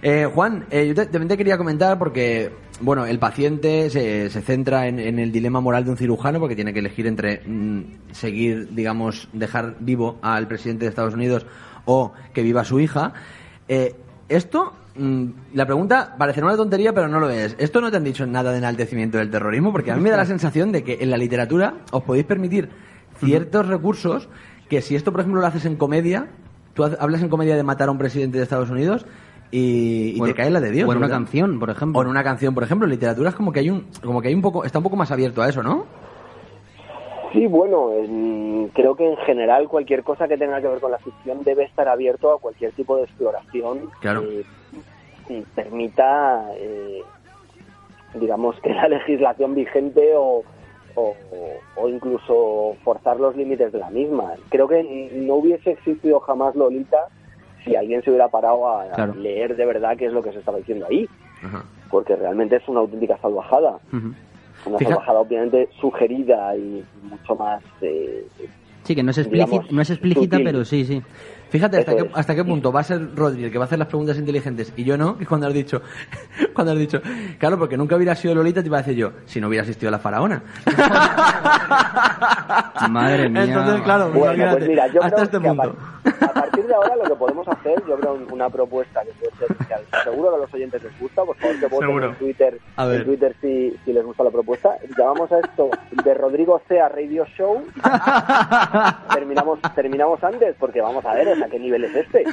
Eh, 0.01 0.25
Juan, 0.33 0.65
eh, 0.71 0.85
yo 0.87 0.93
te- 0.93 1.05
también 1.05 1.29
te 1.29 1.37
quería 1.37 1.57
comentar 1.57 1.97
porque, 1.97 2.51
bueno, 2.81 3.05
el 3.05 3.17
paciente 3.19 3.89
se, 3.89 4.29
se 4.29 4.41
centra 4.41 4.87
en, 4.87 4.99
en 4.99 5.19
el 5.19 5.31
dilema 5.31 5.61
moral 5.61 5.85
de 5.85 5.91
un 5.91 5.97
cirujano 5.97 6.41
porque 6.41 6.55
tiene 6.55 6.73
que 6.73 6.79
elegir 6.79 7.07
entre 7.07 7.41
mm, 7.45 7.81
seguir, 8.11 8.67
digamos, 8.75 9.29
dejar 9.31 9.75
vivo 9.79 10.19
al 10.21 10.49
presidente 10.49 10.83
de 10.83 10.89
Estados 10.89 11.13
Unidos 11.13 11.45
o 11.85 12.11
que 12.33 12.41
viva 12.43 12.65
su 12.65 12.81
hija. 12.81 13.13
Eh, 13.69 13.95
esto, 14.35 14.73
mm, 14.97 15.25
la 15.53 15.65
pregunta 15.65 16.15
parecerá 16.17 16.47
una 16.47 16.55
tontería, 16.57 16.93
pero 16.93 17.07
no 17.07 17.19
lo 17.19 17.29
es. 17.29 17.55
¿Esto 17.59 17.81
no 17.81 17.89
te 17.91 17.97
han 17.97 18.03
dicho 18.03 18.25
nada 18.25 18.51
de 18.51 18.57
enaltecimiento 18.59 19.17
del 19.17 19.29
terrorismo? 19.31 19.71
Porque 19.71 19.91
a 19.91 19.95
mí 19.95 20.01
me 20.01 20.09
da 20.09 20.17
la 20.17 20.25
sensación 20.25 20.71
de 20.71 20.83
que 20.83 20.97
en 21.01 21.09
la 21.09 21.17
literatura 21.17 21.75
os 21.91 22.03
podéis 22.03 22.25
permitir 22.25 22.69
ciertos 23.19 23.67
recursos 23.67 24.29
que 24.69 24.81
si 24.81 24.95
esto, 24.95 25.11
por 25.11 25.21
ejemplo, 25.21 25.41
lo 25.41 25.47
haces 25.47 25.65
en 25.65 25.75
comedia, 25.75 26.27
tú 26.73 26.83
ha- 26.83 26.97
hablas 26.99 27.21
en 27.21 27.29
comedia 27.29 27.55
de 27.55 27.63
matar 27.63 27.89
a 27.89 27.91
un 27.91 27.97
presidente 27.97 28.37
de 28.37 28.43
Estados 28.43 28.69
Unidos 28.69 29.05
y, 29.51 30.19
te 30.21 30.33
cae 30.33 30.49
la 30.49 30.59
de 30.59 30.71
Dios. 30.71 30.89
o 30.89 30.91
en 30.91 30.97
una 30.97 31.07
¿verdad? 31.07 31.17
canción, 31.19 31.59
por 31.59 31.69
ejemplo. 31.69 31.99
O 31.99 32.01
en 32.03 32.09
una 32.09 32.23
canción, 32.23 32.53
por 32.55 32.63
ejemplo. 32.63 32.85
En 32.87 32.91
literatura 32.91 33.29
es 33.29 33.35
como 33.35 33.51
que 33.51 33.59
hay 33.59 33.69
un, 33.69 33.85
como 34.03 34.21
que 34.21 34.29
hay 34.29 34.33
un 34.33 34.41
poco, 34.41 34.63
está 34.65 34.79
un 34.79 34.83
poco 34.83 34.95
más 34.95 35.11
abierto 35.11 35.41
a 35.43 35.49
eso, 35.49 35.61
¿no? 35.61 35.85
Sí, 37.33 37.47
bueno, 37.47 37.91
en- 37.93 38.69
creo 38.73 38.95
que 38.95 39.09
en 39.09 39.17
general 39.17 39.67
cualquier 39.67 40.03
cosa 40.03 40.27
que 40.27 40.37
tenga 40.37 40.61
que 40.61 40.67
ver 40.67 40.79
con 40.79 40.91
la 40.91 40.99
ficción 40.99 41.43
debe 41.43 41.63
estar 41.65 41.87
abierto 41.89 42.31
a 42.31 42.39
cualquier 42.39 42.71
tipo 42.73 42.95
de 42.97 43.03
exploración 43.03 43.89
Claro. 43.99 44.21
que 44.21 45.43
permita, 45.55 46.45
eh, 46.55 47.01
digamos, 48.13 48.59
que 48.61 48.69
la 48.73 48.87
legislación 48.89 49.55
vigente 49.55 50.13
o, 50.15 50.43
o, 50.95 51.15
o 51.75 51.89
incluso 51.89 52.75
forzar 52.83 53.19
los 53.19 53.35
límites 53.35 53.71
de 53.71 53.79
la 53.79 53.89
misma. 53.89 54.33
Creo 54.49 54.67
que 54.67 55.09
no 55.13 55.35
hubiese 55.35 55.71
existido 55.71 56.19
jamás 56.19 56.55
Lolita 56.55 57.07
si 57.63 57.75
alguien 57.75 58.03
se 58.03 58.09
hubiera 58.11 58.27
parado 58.27 58.67
a, 58.67 58.85
leer 59.15 59.55
de 59.55 59.65
verdad 59.65 59.95
qué 59.97 60.05
es 60.05 60.13
lo 60.13 60.21
que 60.21 60.33
se 60.33 60.39
estaba 60.39 60.57
diciendo 60.57 60.85
ahí, 60.89 61.07
Ajá. 61.41 61.63
porque 61.89 62.15
realmente 62.15 62.57
es 62.57 62.67
una 62.67 62.81
auténtica 62.81 63.17
salvajada. 63.19 63.79
Una 64.65 64.77
Fija- 64.77 64.91
salvajada 64.91 65.19
obviamente 65.19 65.69
sugerida 65.79 66.55
y 66.57 66.83
mucho 67.09 67.35
más 67.35 67.61
eh, 67.81 68.25
Sí, 68.83 68.95
que 68.95 69.03
no 69.03 69.11
es, 69.11 69.17
explícita, 69.17 69.45
Digamos, 69.51 69.71
no 69.71 69.81
es 69.81 69.89
explícita, 69.91 70.35
sutil. 70.37 70.43
pero 70.43 70.65
sí, 70.65 70.83
sí. 70.85 71.01
Fíjate 71.53 71.77
hasta 71.77 71.95
qué, 71.95 72.09
hasta 72.15 72.33
qué 72.33 72.43
punto 72.43 72.71
va 72.71 72.79
a 72.79 72.83
ser 72.83 73.15
Rodri 73.15 73.43
el 73.43 73.51
que 73.51 73.59
va 73.59 73.65
a 73.65 73.67
hacer 73.67 73.77
las 73.77 73.87
preguntas 73.87 74.17
inteligentes 74.17 74.73
y 74.75 74.83
yo 74.83 74.97
no, 74.97 75.15
que 75.19 75.27
cuando 75.27 75.45
has 75.45 75.53
dicho, 75.53 75.83
cuando 76.53 76.71
has 76.73 76.79
dicho, 76.79 76.99
claro, 77.37 77.59
porque 77.59 77.77
nunca 77.77 77.95
hubiera 77.95 78.15
sido 78.15 78.33
Lolita, 78.33 78.61
te 78.61 78.67
iba 78.69 78.79
a 78.79 78.81
decir 78.81 78.95
yo, 78.97 79.11
si 79.25 79.39
no 79.39 79.49
hubiera 79.49 79.61
asistido 79.61 79.89
a 79.89 79.91
la 79.91 79.99
faraona. 79.99 80.41
Madre 82.89 83.29
mía. 83.29 83.43
Entonces, 83.43 83.81
claro, 83.81 84.09
bueno 84.11 84.51
pues 84.51 84.67
mira 84.67 84.87
yo 84.87 85.01
hasta 85.03 85.15
creo 85.15 85.23
este 85.25 85.39
que 85.39 85.47
a, 85.47 85.53
punto. 85.53 85.75
par- 86.03 86.29
a 86.29 86.33
partir 86.33 86.65
de 86.67 86.73
ahora 86.73 86.95
lo 86.95 87.03
que 87.03 87.15
podemos 87.15 87.47
hacer 87.47 87.83
yo 87.87 87.95
creo 87.97 88.13
un- 88.15 88.31
una 88.31 88.49
propuesta 88.49 89.01
que 89.03 89.11
puede 89.13 89.31
ser 89.37 89.47
que 89.57 89.65
seguro 90.03 90.29
que 90.31 90.35
a 90.35 90.39
los 90.39 90.53
oyentes 90.53 90.83
les 90.83 90.99
gusta 90.99 91.23
por 91.23 91.35
favor 91.37 91.59
que 91.59 91.65
voten 91.67 91.87
Seguro. 91.87 92.09
en 92.09 92.15
Twitter 92.15 92.59
A 92.75 92.85
ver. 92.85 93.01
en 93.01 93.05
Twitter 93.05 93.35
si, 93.41 93.77
si 93.85 93.93
les 93.93 94.03
gusta 94.03 94.23
la 94.23 94.31
propuesta 94.31 94.77
llamamos 94.97 95.31
a 95.31 95.39
esto 95.39 95.69
de 96.03 96.13
Rodrigo 96.15 96.59
Sea 96.67 96.89
Radio 96.89 97.25
Show 97.37 97.63
terminamos 99.13 99.59
terminamos 99.75 100.23
antes 100.23 100.55
porque 100.59 100.81
vamos 100.81 101.05
a 101.05 101.13
ver 101.13 101.27
qué 101.49 101.59
nivel 101.59 101.83
es 101.85 101.95
este 101.95 102.23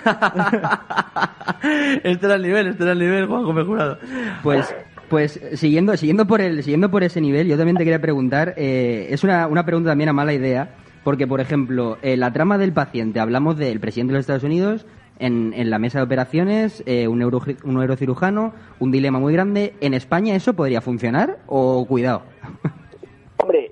este 2.04 2.26
era 2.26 2.34
el 2.36 2.42
nivel, 2.42 2.68
este 2.68 2.82
era 2.82 2.92
el 2.92 2.98
nivel, 2.98 3.26
Juanjo, 3.26 3.52
me 3.52 3.62
he 3.62 3.64
jurado. 3.64 3.98
Pues, 4.42 4.74
pues 5.08 5.40
siguiendo, 5.54 5.96
siguiendo 5.96 6.26
por 6.26 6.40
el, 6.40 6.62
siguiendo 6.62 6.90
por 6.90 7.02
ese 7.02 7.20
nivel, 7.20 7.48
yo 7.48 7.56
también 7.56 7.76
te 7.76 7.84
quería 7.84 8.00
preguntar, 8.00 8.54
eh, 8.56 9.08
es 9.10 9.24
una, 9.24 9.46
una 9.46 9.64
pregunta 9.64 9.90
también 9.90 10.08
a 10.08 10.12
mala 10.12 10.32
idea, 10.32 10.74
porque 11.04 11.26
por 11.26 11.40
ejemplo, 11.40 11.98
en 12.02 12.20
la 12.20 12.32
trama 12.32 12.58
del 12.58 12.72
paciente, 12.72 13.20
hablamos 13.20 13.56
del 13.56 13.80
presidente 13.80 14.12
de 14.12 14.18
los 14.18 14.22
Estados 14.22 14.44
Unidos, 14.44 14.86
en, 15.20 15.52
en 15.54 15.70
la 15.70 15.78
mesa 15.78 15.98
de 15.98 16.04
operaciones, 16.04 16.82
eh, 16.86 17.06
un, 17.06 17.18
neuro, 17.18 17.42
un 17.64 17.74
neurocirujano, 17.74 18.52
un 18.78 18.90
dilema 18.90 19.20
muy 19.20 19.32
grande. 19.32 19.74
¿En 19.80 19.94
España 19.94 20.34
eso 20.34 20.54
podría 20.54 20.80
funcionar 20.80 21.38
o 21.46 21.86
cuidado? 21.86 22.22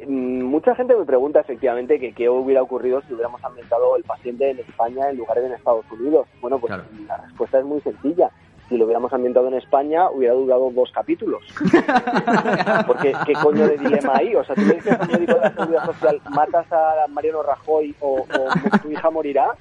Mm, 0.09 0.43
mucha 0.45 0.75
gente 0.75 0.97
me 0.97 1.05
pregunta 1.05 1.39
efectivamente 1.41 2.01
que 2.01 2.15
qué 2.15 2.31
hubiera 2.31 2.63
ocurrido 2.63 3.03
si 3.03 3.13
hubiéramos 3.13 3.45
ambientado 3.45 3.95
el 3.95 4.05
paciente 4.05 4.51
en 4.51 4.59
España 4.59 5.11
en 5.11 5.19
lugar 5.19 5.39
de 5.39 5.47
en 5.47 5.53
Estados 5.53 5.85
Unidos. 5.93 6.27
Bueno, 6.41 6.59
pues 6.59 6.73
Claro. 6.73 6.85
la 7.07 7.19
respuesta 7.19 7.59
es 7.59 7.65
muy 7.67 7.81
sencilla. 7.83 8.31
Si 8.69 8.77
lo 8.77 8.85
hubiéramos 8.85 9.13
ambientado 9.13 9.49
en 9.49 9.55
España, 9.55 10.11
hubiera 10.11 10.35
durado 10.35 10.71
dos 10.71 10.91
capítulos. 10.93 11.43
Porque, 12.87 13.15
¿qué 13.27 13.33
coño 13.35 13.67
de 13.67 13.79
dilema 13.79 14.17
hay? 14.17 14.35
O 14.35 14.45
sea, 14.45 14.55
tú 14.55 14.63
le 14.63 14.75
dices 14.75 14.93
a 14.93 15.03
un 15.03 15.13
médico 15.13 15.35
de 15.35 15.41
la 15.41 15.51
Seguridad 15.53 15.87
Social, 15.87 16.21
matas 16.31 16.73
a 16.73 17.07
Mariano 17.09 17.43
Rajoy 17.43 17.95
o, 18.01 18.21
o 18.21 18.79
tu 18.83 18.91
hija 18.91 19.11
morirá, 19.11 19.55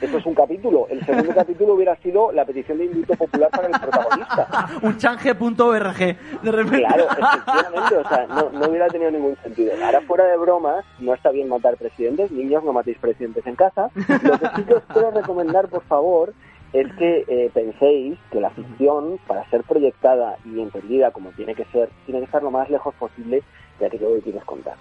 eso 0.00 0.18
es 0.18 0.26
un 0.26 0.34
capítulo. 0.34 0.86
El 0.88 1.04
segundo 1.04 1.34
capítulo 1.34 1.74
hubiera 1.74 1.96
sido 1.96 2.30
la 2.30 2.44
petición 2.44 2.78
de 2.78 2.84
indulto 2.84 3.14
popular 3.14 3.50
para 3.50 3.66
el 3.66 3.72
protagonista. 3.72 4.68
Un 4.82 4.96
change.org, 4.96 5.98
de 5.98 6.52
repente. 6.52 6.78
Claro, 6.78 7.06
efectivamente, 7.10 7.96
o 7.96 8.08
sea, 8.08 8.26
no, 8.28 8.50
no 8.50 8.68
hubiera 8.68 8.86
tenido 8.88 9.10
ningún 9.10 9.36
sentido. 9.42 9.72
Ahora, 9.84 10.00
fuera 10.02 10.24
de 10.26 10.36
bromas, 10.36 10.84
no 11.00 11.12
está 11.12 11.30
bien 11.30 11.48
matar 11.48 11.76
presidentes, 11.76 12.30
niños, 12.30 12.62
no 12.62 12.72
matéis 12.72 12.98
presidentes 12.98 13.44
en 13.46 13.56
casa. 13.56 13.90
Lo 14.22 14.38
que 14.38 14.46
sí 14.54 14.62
que 14.62 14.74
os 14.74 14.84
quiero 14.92 15.10
recomendar, 15.10 15.68
por 15.68 15.82
favor, 15.82 16.32
es 16.72 16.92
que 16.94 17.24
eh, 17.28 17.50
penséis 17.54 18.18
que 18.30 18.40
la 18.40 18.50
ficción, 18.50 19.18
para 19.26 19.48
ser 19.50 19.62
proyectada 19.64 20.36
y 20.44 20.60
entendida 20.60 21.10
como 21.10 21.30
tiene 21.30 21.54
que 21.54 21.64
ser, 21.66 21.88
tiene 22.04 22.20
que 22.20 22.26
estar 22.26 22.42
lo 22.42 22.50
más 22.50 22.68
lejos 22.70 22.94
posible 22.96 23.42
de 23.80 23.86
aquello 23.86 24.14
que 24.16 24.22
quieres 24.22 24.44
contar. 24.44 24.74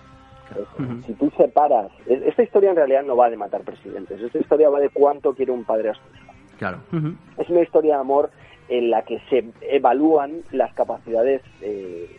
Si 1.06 1.13
tú 1.13 1.29
separas, 1.38 1.91
es- 2.06 2.22
esta 2.24 2.44
historia 2.44 2.70
en 2.70 2.75
realidad 2.77 3.03
no 3.03 3.15
va 3.15 3.29
de 3.29 3.38
matar 3.38 3.62
presidentes, 3.62 4.22
esta 4.22 4.38
historia 4.39 4.70
va 4.70 4.79
de 4.79 4.89
cuánto 4.89 5.34
quiere 5.34 5.51
un 5.51 5.63
padre 5.65 5.89
a 5.89 5.94
su 5.94 6.01
hija. 6.13 6.34
Claro. 6.58 6.79
Es 7.38 7.50
una 7.50 7.62
historia 7.62 7.96
de 7.96 8.00
amor 8.01 8.32
en 8.70 8.89
la 8.89 9.03
que 9.03 9.20
se 9.29 9.46
evalúan 9.62 10.41
las 10.51 10.74
capacidades 10.74 11.41
eh, 11.62 12.10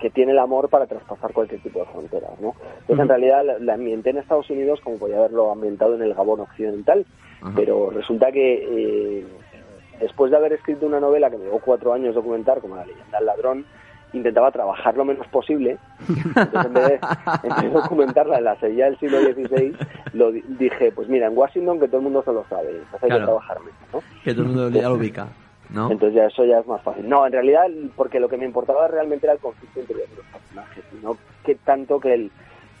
que 0.00 0.10
tiene 0.10 0.32
el 0.32 0.38
amor 0.38 0.68
para 0.68 0.86
traspasar 0.86 1.32
cualquier 1.32 1.60
tipo 1.62 1.80
de 1.80 1.86
fronteras, 1.86 2.30
¿no? 2.40 2.54
Entonces, 2.80 2.98
en 3.02 3.08
realidad, 3.08 3.44
la, 3.44 3.58
la 3.58 3.74
ambienté 3.74 4.10
en 4.10 4.18
Estados 4.18 4.48
Unidos 4.50 4.80
como 4.82 4.96
podía 4.98 5.18
haberlo 5.18 5.50
ambientado 5.52 5.94
en 5.94 6.02
el 6.02 6.14
Gabón 6.14 6.40
occidental, 6.40 7.04
Ajá. 7.40 7.52
pero 7.56 7.90
resulta 7.90 8.30
que 8.32 9.18
eh, 9.20 9.26
después 10.00 10.30
de 10.30 10.36
haber 10.36 10.52
escrito 10.52 10.86
una 10.86 11.00
novela 11.00 11.30
que 11.30 11.36
me 11.38 11.44
llevó 11.44 11.58
cuatro 11.60 11.92
años 11.92 12.14
documentar, 12.14 12.60
como 12.60 12.76
La 12.76 12.84
leyenda 12.86 13.18
del 13.18 13.26
ladrón, 13.26 13.66
intentaba 14.12 14.50
trabajar 14.50 14.96
lo 14.96 15.04
menos 15.04 15.26
posible. 15.28 15.76
Entonces, 16.08 16.64
en 16.66 16.72
vez 16.74 16.88
de, 16.88 16.94
en 17.42 17.48
vez 17.56 17.62
de 17.62 17.70
documentarla 17.70 18.38
en 18.38 18.44
la 18.44 18.58
Sevilla 18.60 18.86
del 18.86 18.98
siglo 18.98 19.18
XVI, 19.20 19.76
lo 20.14 20.32
di- 20.32 20.42
dije, 20.58 20.92
pues 20.92 21.08
mira, 21.08 21.26
en 21.26 21.36
Washington 21.36 21.78
que 21.78 21.88
todo 21.88 21.98
el 21.98 22.04
mundo 22.04 22.22
se 22.22 22.32
lo 22.32 22.44
sabe, 22.48 22.70
entonces 22.70 23.02
hay 23.02 23.08
Claro. 23.10 23.20
que 23.20 23.26
trabajar 23.26 23.58
menos, 23.60 23.74
¿no? 23.92 24.00
Que 24.24 24.32
todo 24.32 24.42
el 24.42 24.48
mundo 24.48 24.70
ya 24.70 24.88
lo 24.88 24.94
ubica, 24.94 25.28
¿no? 25.70 25.90
Entonces 25.90 26.14
ya 26.16 26.26
eso 26.26 26.44
ya 26.44 26.58
es 26.60 26.66
más 26.66 26.82
fácil. 26.82 27.08
No, 27.08 27.26
en 27.26 27.32
realidad, 27.32 27.66
porque 27.96 28.20
lo 28.20 28.28
que 28.28 28.36
me 28.36 28.44
importaba 28.44 28.88
realmente 28.88 29.26
era 29.26 29.34
el 29.34 29.40
conflicto 29.40 29.80
de 29.80 30.00
los 30.00 30.26
personajes, 30.32 30.84
no 31.02 31.16
que 31.44 31.54
tanto 31.54 31.98
que 31.98 32.14
el, 32.14 32.30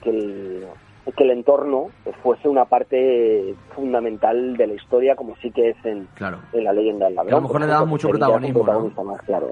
que 0.02 0.10
el, 0.10 0.66
que 1.16 1.24
el 1.24 1.30
entorno 1.30 1.88
fuese 2.22 2.48
una 2.48 2.66
parte 2.66 3.54
fundamental 3.74 4.56
de 4.58 4.66
la 4.66 4.74
historia, 4.74 5.16
como 5.16 5.36
sí 5.36 5.50
que 5.50 5.70
es 5.70 5.76
en, 5.84 6.06
Claro. 6.14 6.38
en 6.52 6.64
la 6.64 6.72
leyenda 6.72 7.06
del 7.06 7.14
ladrón. 7.14 7.32
A 7.32 7.36
lo 7.36 7.42
mejor 7.42 7.60
le 7.62 7.66
daba 7.66 7.78
ejemplo, 7.78 7.90
mucho 7.94 8.08
protagonismo, 8.08 8.58
¿no? 8.58 8.64
protagonista 8.64 9.02
más, 9.02 9.22
claro, 9.22 9.48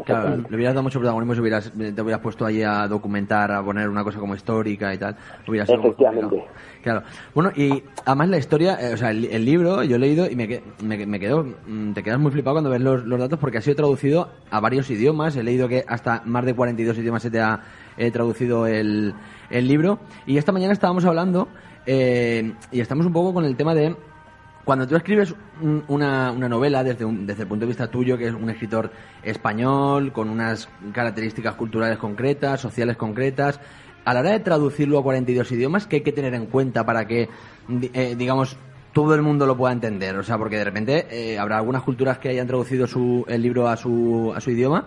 le 0.50 0.56
hubieras 0.56 0.74
dado 0.74 0.82
mucho 0.82 0.98
protagonismo 0.98 1.34
si 1.34 1.40
hubieras, 1.40 1.72
te 1.72 2.02
hubieras 2.02 2.20
puesto 2.20 2.44
ahí 2.44 2.62
a 2.62 2.86
documentar, 2.88 3.50
a 3.52 3.62
poner 3.62 3.88
una 3.88 4.04
cosa 4.04 4.18
como 4.18 4.34
histórica 4.34 4.92
y 4.92 4.98
tal. 4.98 5.16
Hubiera 5.48 5.64
sido 5.64 5.78
Efectivamente. 5.78 6.44
Claro. 6.86 7.02
Bueno, 7.34 7.50
y 7.56 7.82
además 8.04 8.28
la 8.28 8.38
historia, 8.38 8.78
eh, 8.80 8.94
o 8.94 8.96
sea, 8.96 9.10
el, 9.10 9.44
libro 9.44 9.82
yo 9.82 9.96
he 9.96 9.98
leído 9.98 10.30
y 10.30 10.36
me, 10.36 10.62
me, 10.84 11.04
me 11.04 11.18
quedo, 11.18 11.44
mm, 11.66 11.94
te 11.94 12.04
quedas 12.04 12.20
muy 12.20 12.30
flipado 12.30 12.54
cuando 12.54 12.70
ves 12.70 12.80
los, 12.80 13.18
datos 13.18 13.40
porque 13.40 13.58
ha 13.58 13.60
sido 13.60 13.74
traducido 13.74 14.30
a 14.52 14.60
varios 14.60 14.88
idiomas. 14.88 15.34
He 15.34 15.42
leído 15.42 15.66
que 15.66 15.84
hasta 15.88 16.22
más 16.26 16.44
de 16.44 16.54
42 16.54 16.96
idiomas 16.98 17.22
se 17.24 17.30
te 17.32 17.40
ha 17.40 17.58
eh, 17.96 18.12
traducido 18.12 18.68
el, 18.68 19.14
el 19.50 19.66
libro. 19.66 19.98
Y 20.26 20.36
esta 20.38 20.52
mañana 20.52 20.72
estábamos 20.72 21.04
hablando 21.04 21.48
eh, 21.86 22.52
y 22.70 22.78
estamos 22.78 23.04
un 23.04 23.12
poco 23.12 23.34
con 23.34 23.44
el 23.44 23.56
tema 23.56 23.74
de 23.74 23.96
cuando 24.64 24.86
tú 24.86 24.94
escribes 24.94 25.34
un- 25.60 25.82
una, 25.88 26.30
una 26.30 26.48
novela 26.48 26.84
desde, 26.84 27.04
un- 27.04 27.26
desde 27.26 27.42
el 27.42 27.48
punto 27.48 27.64
de 27.64 27.68
vista 27.68 27.88
tuyo, 27.90 28.16
que 28.16 28.28
es 28.28 28.32
un 28.32 28.48
escritor 28.48 28.92
español, 29.24 30.12
con 30.12 30.28
unas 30.28 30.68
características 30.92 31.54
culturales 31.54 31.98
concretas, 31.98 32.60
sociales 32.60 32.96
concretas, 32.96 33.58
a 34.06 34.14
la 34.14 34.20
hora 34.20 34.30
de 34.30 34.40
traducirlo 34.40 35.00
a 35.00 35.02
42 35.02 35.50
idiomas, 35.50 35.88
¿qué 35.88 35.96
hay 35.96 36.02
que 36.02 36.12
tener 36.12 36.32
en 36.32 36.46
cuenta 36.46 36.86
para 36.86 37.08
que, 37.08 37.28
eh, 37.92 38.14
digamos, 38.16 38.56
todo 38.92 39.16
el 39.16 39.22
mundo 39.22 39.46
lo 39.46 39.56
pueda 39.56 39.72
entender? 39.72 40.16
O 40.16 40.22
sea, 40.22 40.38
porque 40.38 40.56
de 40.56 40.64
repente 40.64 41.06
eh, 41.10 41.36
habrá 41.38 41.58
algunas 41.58 41.82
culturas 41.82 42.18
que 42.18 42.28
hayan 42.28 42.46
traducido 42.46 42.86
su, 42.86 43.24
el 43.26 43.42
libro 43.42 43.66
a 43.66 43.76
su, 43.76 44.32
a 44.34 44.40
su 44.40 44.52
idioma 44.52 44.84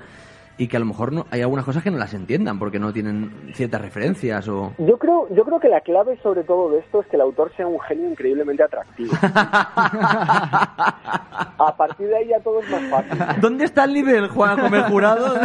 y 0.57 0.69
que 0.69 0.77
a 0.77 0.79
lo 0.79 0.85
mejor 0.85 1.11
no, 1.11 1.25
hay 1.31 1.41
algunas 1.41 1.65
cosas 1.65 1.83
que 1.83 1.91
no 1.91 1.97
las 1.97 2.13
entiendan 2.13 2.59
porque 2.59 2.79
no 2.79 2.93
tienen 2.93 3.51
ciertas 3.53 3.81
referencias 3.81 4.47
o... 4.47 4.71
Yo 4.77 4.97
creo, 4.97 5.27
yo 5.33 5.43
creo 5.43 5.59
que 5.59 5.67
la 5.67 5.81
clave 5.81 6.17
sobre 6.23 6.43
todo 6.43 6.71
de 6.71 6.79
esto 6.79 7.01
es 7.01 7.07
que 7.07 7.17
el 7.17 7.21
autor 7.21 7.51
sea 7.57 7.67
un 7.67 7.79
genio 7.81 8.09
increíblemente 8.09 8.63
atractivo. 8.63 9.11
a 9.21 11.75
partir 11.77 12.07
de 12.07 12.17
ahí 12.17 12.27
ya 12.27 12.39
todo 12.39 12.61
es 12.61 12.69
más 12.69 12.83
fácil. 12.89 13.19
¿Dónde 13.41 13.65
está 13.65 13.83
el 13.83 13.93
nivel, 13.93 14.29
Juan 14.29 14.61
Gómez 14.61 14.85
Jurado? 14.85 15.33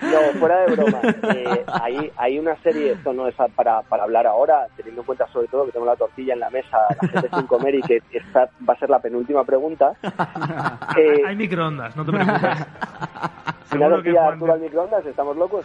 No, 0.00 0.38
fuera 0.38 0.60
de 0.60 0.76
broma. 0.76 1.00
Eh, 1.34 1.64
hay, 1.66 2.10
hay 2.16 2.38
una 2.38 2.56
serie, 2.62 2.92
esto 2.92 3.12
no 3.12 3.26
es 3.26 3.34
para, 3.56 3.82
para 3.82 4.04
hablar 4.04 4.26
ahora, 4.26 4.66
teniendo 4.76 5.02
en 5.02 5.06
cuenta 5.06 5.26
sobre 5.28 5.48
todo 5.48 5.66
que 5.66 5.72
tengo 5.72 5.86
la 5.86 5.96
tortilla 5.96 6.34
en 6.34 6.40
la 6.40 6.50
mesa, 6.50 6.78
la 7.00 7.08
gente 7.08 7.28
sin 7.34 7.46
comer 7.46 7.74
y 7.76 7.82
que 7.82 8.02
esta 8.12 8.48
va 8.68 8.74
a 8.74 8.78
ser 8.78 8.90
la 8.90 8.98
penúltima 9.00 9.44
pregunta. 9.44 9.94
Eh, 10.96 11.22
Hay 11.26 11.36
microondas, 11.36 11.96
no 11.96 12.04
te 12.04 12.12
preocupes. 12.12 12.42
Arturo 13.72 14.52
al 14.52 14.60
microondas, 14.60 15.06
¿estamos 15.06 15.36
locos? 15.36 15.64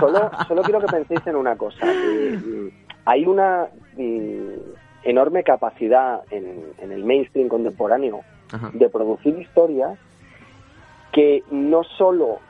solo, 0.00 0.30
solo 0.48 0.62
quiero 0.62 0.80
que 0.80 0.86
penséis 0.86 1.24
en 1.26 1.36
una 1.36 1.56
cosa. 1.56 1.78
Eh, 1.84 2.70
hay 3.04 3.24
una 3.24 3.66
mm, 3.96 4.50
enorme 5.04 5.44
capacidad 5.44 6.22
en, 6.30 6.64
en 6.78 6.92
el 6.92 7.04
mainstream 7.04 7.48
contemporáneo 7.48 8.22
Ajá. 8.52 8.70
de 8.72 8.88
producir 8.88 9.38
historias 9.38 9.96
que 11.12 11.44
no 11.50 11.84
solo 11.84 12.40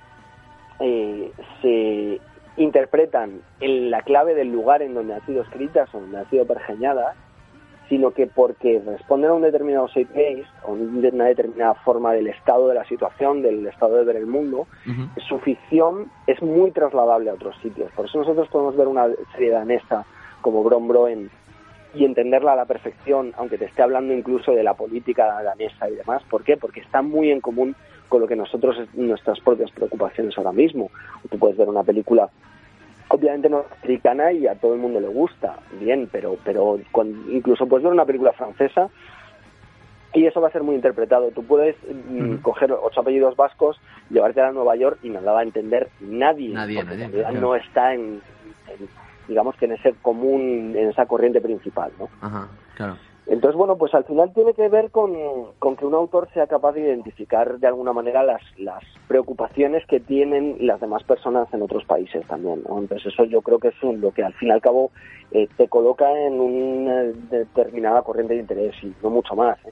eh, 0.80 1.30
se 1.62 2.21
interpretan 2.56 3.40
en 3.61 3.90
la 3.90 4.02
clave 4.02 4.35
del 4.35 4.50
lugar 4.52 4.83
en 4.83 4.95
donde 4.95 5.14
han 5.14 5.26
sido 5.26 5.42
escritas 5.42 5.95
o 5.95 6.00
donde 6.00 6.18
han 6.18 6.30
sido 6.30 6.47
pergeñadas, 6.47 7.14
sino 7.88 8.11
que 8.11 8.26
porque 8.26 8.83
responden 8.85 9.30
a 9.30 9.35
un 9.35 9.42
determinado 9.42 9.87
zeitgeist, 9.88 10.49
un- 10.66 11.04
una 11.12 11.26
determinada 11.26 11.75
forma 11.75 12.12
del 12.12 12.26
estado 12.26 12.66
de 12.68 12.75
la 12.75 12.85
situación, 12.87 13.42
del 13.42 13.64
estado 13.66 13.97
de 13.97 14.04
ver 14.04 14.16
el 14.16 14.26
mundo, 14.26 14.66
su 15.28 15.38
ficción 15.38 16.11
es 16.26 16.42
muy 16.42 16.73
trasladable 16.73 17.30
a 17.30 17.35
otros 17.35 17.56
sitios. 17.62 17.90
Por 17.92 18.06
eso 18.06 18.18
nosotros 18.18 18.49
podemos 18.49 18.76
ver 18.76 18.88
una 18.88 19.06
serie 19.33 19.50
danesa 19.50 20.04
como 20.40 20.64
Brom 20.64 20.88
Broen 20.88 21.30
y 21.97 22.05
entenderla 22.05 22.53
a 22.53 22.57
la 22.57 22.65
perfección, 22.67 23.33
aunque 23.37 23.59
te 23.59 23.65
esté 23.65 23.83
hablando 23.83 24.12
incluso 24.12 24.53
de 24.53 24.62
la 24.62 24.75
política 24.75 25.43
danesa 25.43 25.88
y 25.88 25.95
demás. 25.95 26.23
¿Por 26.31 26.45
qué? 26.45 26.57
Porque 26.57 26.81
está 26.81 27.03
muy 27.03 27.31
en 27.31 27.41
común 27.41 27.75
con 28.09 28.21
lo 28.21 28.29
que 28.29 28.37
nosotros, 28.37 28.76
nuestras 28.95 29.41
propias 29.41 29.71
preocupaciones 29.71 30.37
ahora 30.38 30.53
mismo. 30.53 30.91
Tú 31.31 31.38
puedes 31.38 31.57
ver 31.57 31.69
una 31.69 31.83
película 31.83 32.29
obviamente 33.09 33.49
norteamericana 33.49 34.33
y 34.33 34.47
a 34.47 34.57
todo 34.57 34.75
el 34.75 34.81
mundo 34.81 35.00
le 35.00 35.09
gusta, 35.09 35.57
bien, 35.81 36.09
pero 36.11 36.37
pero 36.45 36.79
con- 36.93 37.25
incluso 37.31 37.67
puedes 37.67 37.85
ver 37.85 37.93
una 37.93 38.05
película 38.05 38.33
francesa 38.33 38.88
y 40.12 40.26
eso 40.26 40.41
va 40.41 40.49
a 40.49 40.53
ser 40.53 40.62
muy 40.62 40.75
interpretado. 40.75 41.31
Tú 41.31 41.45
puedes 41.45 41.76
mm, 42.09 42.37
coger 42.37 42.73
ocho 42.73 43.00
apellidos 43.00 43.37
vascos, 43.37 43.81
llevártela 44.11 44.49
a 44.49 44.53
Nueva 44.53 44.75
York 44.76 44.99
y 45.03 45.11
no 45.11 45.21
la 45.21 45.33
va 45.33 45.41
a 45.41 45.45
entender 45.45 45.88
nadie, 46.00 46.55
Nadie, 46.55 46.83
nadie, 46.85 47.41
no 47.41 47.55
está 47.55 47.95
en, 47.95 48.21
en, 48.69 48.88
digamos 49.28 49.56
que 49.56 49.64
en 49.66 49.73
ese 49.73 49.95
común, 50.02 50.75
en 50.76 50.88
esa 50.90 51.06
corriente 51.06 51.40
principal, 51.40 51.90
¿no? 51.99 52.09
Ajá, 52.21 52.49
claro. 52.76 52.97
Entonces, 53.28 53.56
bueno, 53.59 53.76
pues 53.76 53.92
al 53.92 54.04
final 54.04 54.33
tiene 54.33 54.54
que 54.54 54.68
ver 54.68 54.92
con, 54.92 55.11
con 55.59 55.75
que 55.75 55.85
un 55.85 55.95
autor 55.95 56.28
sea 56.33 56.47
capaz 56.47 56.75
de 56.75 56.83
identificar 56.83 57.59
de 57.59 57.66
alguna 57.66 57.92
manera 57.92 58.23
las, 58.23 58.40
las 58.56 58.85
preocupaciones 59.09 59.85
que 59.88 59.99
tienen 59.99 60.59
las 60.61 60.80
demás 60.80 61.02
personas 61.02 61.52
en 61.52 61.61
otros 61.62 61.85
países 61.87 62.25
también. 62.28 62.62
¿no? 62.68 62.78
Entonces, 62.78 63.12
eso 63.12 63.25
yo 63.25 63.42
creo 63.42 63.59
que 63.59 63.68
es 63.68 63.83
un- 63.83 64.00
lo 64.00 64.12
que 64.12 64.23
al 64.23 64.33
fin 64.35 64.50
y 64.50 64.52
al 64.52 64.61
cabo 64.61 64.92
eh, 65.33 65.49
te 65.56 65.66
coloca 65.66 66.09
en 66.09 66.35
una 66.40 67.02
determinada 67.28 68.02
corriente 68.02 68.35
de 68.35 68.40
interés 68.40 68.75
y 68.85 68.92
no 69.02 69.11
mucho 69.11 69.35
más. 69.35 69.59
¿eh? 69.66 69.71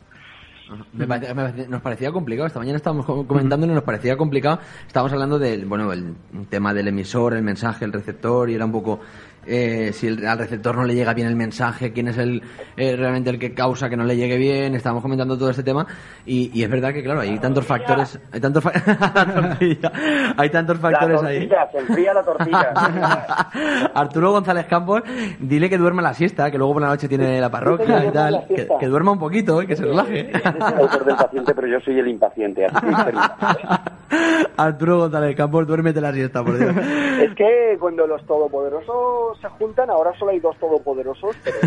Me 0.94 1.06
parece- 1.06 1.34
me 1.34 1.42
parece- 1.42 1.68
nos 1.68 1.82
parecía 1.82 2.11
complicado. 2.11 2.46
Esta 2.46 2.58
mañana 2.58 2.76
estábamos 2.78 3.04
co- 3.06 3.26
comentando 3.26 3.66
y 3.66 3.68
nos 3.68 3.82
parecía 3.84 4.16
complicado. 4.16 4.58
Estábamos 4.87 5.12
hablando 5.12 5.38
del 5.38 5.66
bueno, 5.66 5.92
el 5.92 6.14
tema 6.49 6.73
del 6.75 6.88
emisor, 6.88 7.34
el 7.34 7.42
mensaje, 7.42 7.84
el 7.84 7.92
receptor 7.92 8.49
y 8.50 8.54
era 8.54 8.64
un 8.64 8.73
poco 8.73 8.99
eh, 9.47 9.91
si 9.93 10.07
el- 10.09 10.27
al 10.27 10.39
receptor 10.39 10.77
no 10.77 10.85
le 10.85 10.95
llega 10.95 11.15
bien 11.15 11.29
el 11.29 11.37
mensaje, 11.37 11.93
quién 11.93 12.09
es 12.09 12.19
el 12.19 12.43
eh, 12.77 12.97
realmente 12.97 13.31
el 13.31 13.39
que 13.39 13.55
causa 13.55 13.89
que 13.89 13.97
no 13.97 14.05
le 14.05 14.17
llegue 14.17 14.37
bien. 14.37 14.75
Estábamos 14.75 15.03
comentando 15.03 15.37
todo 15.39 15.51
este 15.51 15.63
tema 15.63 15.87
y, 16.27 16.51
y 16.59 16.63
es 16.65 16.71
verdad 16.71 16.93
que 16.93 17.03
claro 17.03 17.21
hay 17.21 17.39
tantos 17.39 17.65
factores, 17.67 18.19
hay 18.33 18.41
tantos 18.41 18.63
fa- 18.65 18.73
hay 20.37 20.51
tantos 20.51 20.79
factores 20.79 21.23
la 21.23 21.29
ahí. 21.29 21.39
tortilla, 21.49 21.69
se 21.73 21.79
enfría 21.79 22.15
la 22.15 22.23
tortilla. 22.23 22.73
Arturo 23.95 24.33
González 24.33 24.67
Campos, 24.67 25.03
dile 25.39 25.69
que 25.71 25.79
duerma 25.79 26.03
la 26.03 26.15
siesta, 26.15 26.51
que 26.51 26.59
luego 26.59 26.73
por 26.75 26.83
la 26.83 26.89
noche 26.89 27.09
tiene 27.09 27.41
la 27.41 27.51
parroquia 27.51 28.05
y 28.07 28.11
tal, 28.11 28.45
que, 28.49 28.69
que 28.79 28.87
duerma 28.87 29.13
un 29.13 29.19
poquito 29.19 29.63
y 29.63 29.67
que 29.67 29.77
se 29.77 29.85
relaje. 29.85 30.31
El 30.31 30.63
autor 30.63 31.05
del 31.05 31.17
paciente, 31.17 31.55
pero 31.55 31.67
yo 31.69 31.81
soy 31.81 31.99
el 31.99 32.09
impaciente. 32.09 32.67
Arturo 34.57 34.99
González 34.99 35.37
Campos, 35.37 35.67
duérmete 35.67 36.01
la 36.01 36.13
siesta, 36.13 36.43
por 36.45 36.57
Dios. 36.59 36.75
Es 37.21 37.35
que 37.35 37.77
cuando 37.81 38.07
los 38.07 38.25
todopoderosos 38.27 39.34
se 39.41 39.49
juntan, 39.49 39.91
ahora 39.91 40.12
solo 40.19 40.33
hay 40.33 40.41
dos 40.41 40.57
todopoderosos, 40.59 41.37
pero 41.43 41.59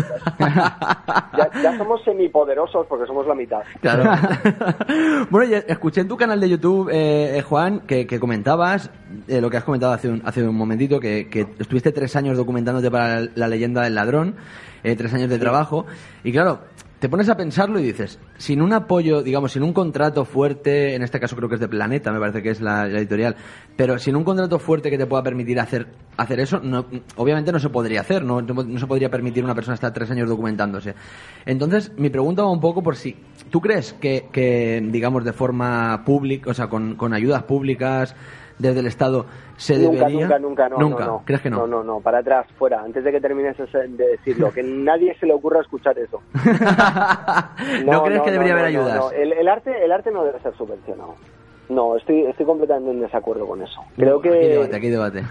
ya, 1.36 1.50
ya 1.62 1.78
somos 1.78 2.02
semipoderosos 2.04 2.86
porque 2.86 3.06
somos 3.06 3.26
la 3.26 3.34
mitad. 3.34 3.62
Claro. 3.80 4.10
bueno, 5.30 5.56
escuché 5.66 6.00
en 6.00 6.08
tu 6.08 6.16
canal 6.16 6.40
de 6.40 6.48
YouTube, 6.48 6.90
eh, 6.90 7.38
eh, 7.38 7.42
Juan, 7.42 7.80
que, 7.80 8.06
que 8.06 8.18
comentabas 8.20 8.90
eh, 9.26 9.40
lo 9.40 9.50
que 9.50 9.56
has 9.56 9.64
comentado 9.64 9.92
hace 9.92 10.08
un, 10.08 10.22
hace 10.24 10.46
un 10.46 10.56
momentito, 10.56 11.00
que, 11.00 11.28
que 11.28 11.46
estuviste 11.58 11.92
tres 11.92 12.14
años 12.16 12.36
documentándote 12.36 12.90
para 12.90 13.20
la, 13.20 13.30
la 13.34 13.48
leyenda 13.48 13.82
del 13.82 13.94
ladrón, 13.94 14.36
eh, 14.82 14.96
tres 14.96 15.12
años 15.14 15.30
de 15.30 15.38
trabajo, 15.38 15.86
y 16.24 16.32
claro, 16.32 16.60
te 16.98 17.08
pones 17.08 17.28
a 17.28 17.36
pensarlo 17.36 17.78
y 17.78 17.84
dices, 17.84 18.18
sin 18.38 18.60
un 18.60 18.72
apoyo, 18.72 19.22
digamos, 19.22 19.52
sin 19.52 19.62
un 19.62 19.72
contrato 19.72 20.24
fuerte, 20.24 20.94
en 20.94 21.02
este 21.02 21.20
caso 21.20 21.36
creo 21.36 21.48
que 21.48 21.54
es 21.54 21.60
de 21.60 21.68
Planeta, 21.68 22.12
me 22.12 22.18
parece 22.18 22.42
que 22.42 22.50
es 22.50 22.60
la, 22.60 22.86
editorial, 22.86 23.36
pero 23.76 23.98
sin 23.98 24.16
un 24.16 24.24
contrato 24.24 24.58
fuerte 24.58 24.90
que 24.90 24.98
te 24.98 25.06
pueda 25.06 25.22
permitir 25.22 25.60
hacer, 25.60 25.86
hacer 26.16 26.40
eso, 26.40 26.58
no, 26.60 26.86
obviamente 27.16 27.52
no 27.52 27.60
se 27.60 27.68
podría 27.68 28.00
hacer, 28.00 28.24
no, 28.24 28.42
no, 28.42 28.78
se 28.78 28.86
podría 28.86 29.10
permitir 29.10 29.44
una 29.44 29.54
persona 29.54 29.74
estar 29.74 29.92
tres 29.92 30.10
años 30.10 30.28
documentándose. 30.28 30.94
Entonces, 31.46 31.92
mi 31.96 32.10
pregunta 32.10 32.42
va 32.42 32.50
un 32.50 32.60
poco 32.60 32.82
por 32.82 32.96
si, 32.96 33.16
¿tú 33.50 33.60
crees 33.60 33.92
que, 33.92 34.28
que 34.32 34.82
digamos, 34.90 35.24
de 35.24 35.32
forma 35.32 36.02
pública, 36.04 36.50
o 36.50 36.54
sea, 36.54 36.68
con, 36.68 36.96
con 36.96 37.14
ayudas 37.14 37.44
públicas 37.44 38.16
desde 38.58 38.80
el 38.80 38.86
Estado, 38.86 39.26
se 39.56 39.78
Nunca, 39.78 40.06
debería... 40.06 40.20
nunca, 40.26 40.38
nunca, 40.38 40.68
no, 40.68 40.78
Nunca, 40.78 41.04
no, 41.04 41.12
no. 41.12 41.22
¿crees 41.24 41.40
que 41.40 41.50
no? 41.50 41.58
No, 41.58 41.66
no, 41.66 41.84
no, 41.84 42.00
para 42.00 42.18
atrás, 42.18 42.46
fuera. 42.58 42.80
Antes 42.82 43.04
de 43.04 43.12
que 43.12 43.20
termines 43.20 43.56
de 43.56 43.88
decirlo, 43.88 44.52
que 44.52 44.62
nadie 44.62 45.16
se 45.18 45.26
le 45.26 45.34
ocurra 45.34 45.60
escuchar 45.60 45.98
eso. 45.98 46.20
¿No 47.84 48.02
crees 48.02 48.22
que 48.22 48.30
debería 48.30 48.52
haber 48.54 48.66
ayudas? 48.66 48.96
no. 48.96 49.10
El, 49.10 49.32
el 49.32 49.48
arte, 49.48 49.84
el 49.84 49.92
arte 49.92 50.10
no 50.10 50.24
debe 50.24 50.40
ser 50.40 50.54
subvencionado. 50.56 51.14
No, 51.68 51.96
estoy, 51.96 52.22
estoy 52.22 52.46
completamente 52.46 52.90
en 52.92 53.00
desacuerdo 53.00 53.46
con 53.46 53.62
eso. 53.62 53.82
Creo 53.96 54.20
que... 54.20 54.30
Aquí 54.30 54.48
debate, 54.48 54.76
aquí 54.76 54.88
debate. 54.88 55.22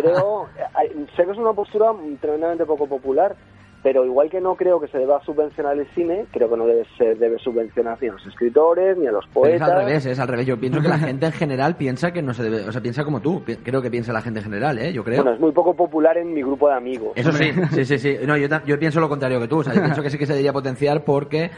creo, 0.00 0.46
sé 1.16 1.24
que 1.24 1.30
es 1.30 1.38
una 1.38 1.52
postura 1.52 1.92
tremendamente 2.20 2.64
poco 2.64 2.86
popular, 2.86 3.36
pero 3.82 4.04
igual 4.04 4.28
que 4.28 4.40
no 4.40 4.54
creo 4.56 4.80
que 4.80 4.88
se 4.88 4.98
deba 4.98 5.22
subvencionar 5.24 5.78
el 5.78 5.86
cine, 5.94 6.26
creo 6.32 6.50
que 6.50 6.56
no 6.56 6.66
debe, 6.66 6.84
se 6.98 7.14
debe 7.14 7.38
subvencionar 7.38 7.98
ni 8.00 8.08
a 8.08 8.12
los 8.12 8.26
escritores, 8.26 8.96
ni 8.98 9.06
a 9.06 9.12
los 9.12 9.24
Pero 9.32 9.46
es 9.46 9.50
poetas. 9.60 9.70
al 9.70 9.78
revés, 9.86 10.06
es 10.06 10.18
al 10.18 10.28
revés. 10.28 10.46
Yo 10.46 10.58
pienso 10.58 10.80
que 10.80 10.88
la 10.88 10.98
gente 11.00 11.26
en 11.26 11.32
general 11.32 11.76
piensa 11.76 12.12
que 12.12 12.22
no 12.22 12.34
se 12.34 12.42
debe, 12.42 12.68
o 12.68 12.72
sea, 12.72 12.80
piensa 12.80 13.04
como 13.04 13.20
tú. 13.20 13.42
Creo 13.62 13.80
que 13.80 13.90
piensa 13.90 14.12
la 14.12 14.20
gente 14.22 14.40
en 14.40 14.44
general, 14.44 14.78
¿eh? 14.78 14.92
Yo 14.92 15.02
creo. 15.02 15.22
Bueno, 15.22 15.34
es 15.34 15.40
muy 15.40 15.52
poco 15.52 15.74
popular 15.74 16.18
en 16.18 16.32
mi 16.34 16.42
grupo 16.42 16.68
de 16.68 16.74
amigos. 16.74 17.12
Eso 17.14 17.32
sí, 17.32 17.50
sí, 17.72 17.84
sí, 17.84 17.98
sí. 17.98 18.16
No, 18.26 18.36
yo, 18.36 18.48
yo 18.66 18.78
pienso 18.78 19.00
lo 19.00 19.08
contrario 19.08 19.40
que 19.40 19.48
tú. 19.48 19.58
O 19.58 19.64
sea, 19.64 19.72
yo 19.74 19.82
pienso 19.82 20.02
que 20.02 20.10
sí 20.10 20.18
que 20.18 20.26
se 20.26 20.32
debería 20.32 20.52
potenciar 20.52 21.04
porque 21.04 21.50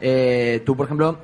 eh, 0.00 0.62
tú, 0.64 0.76
por 0.76 0.86
ejemplo, 0.86 1.18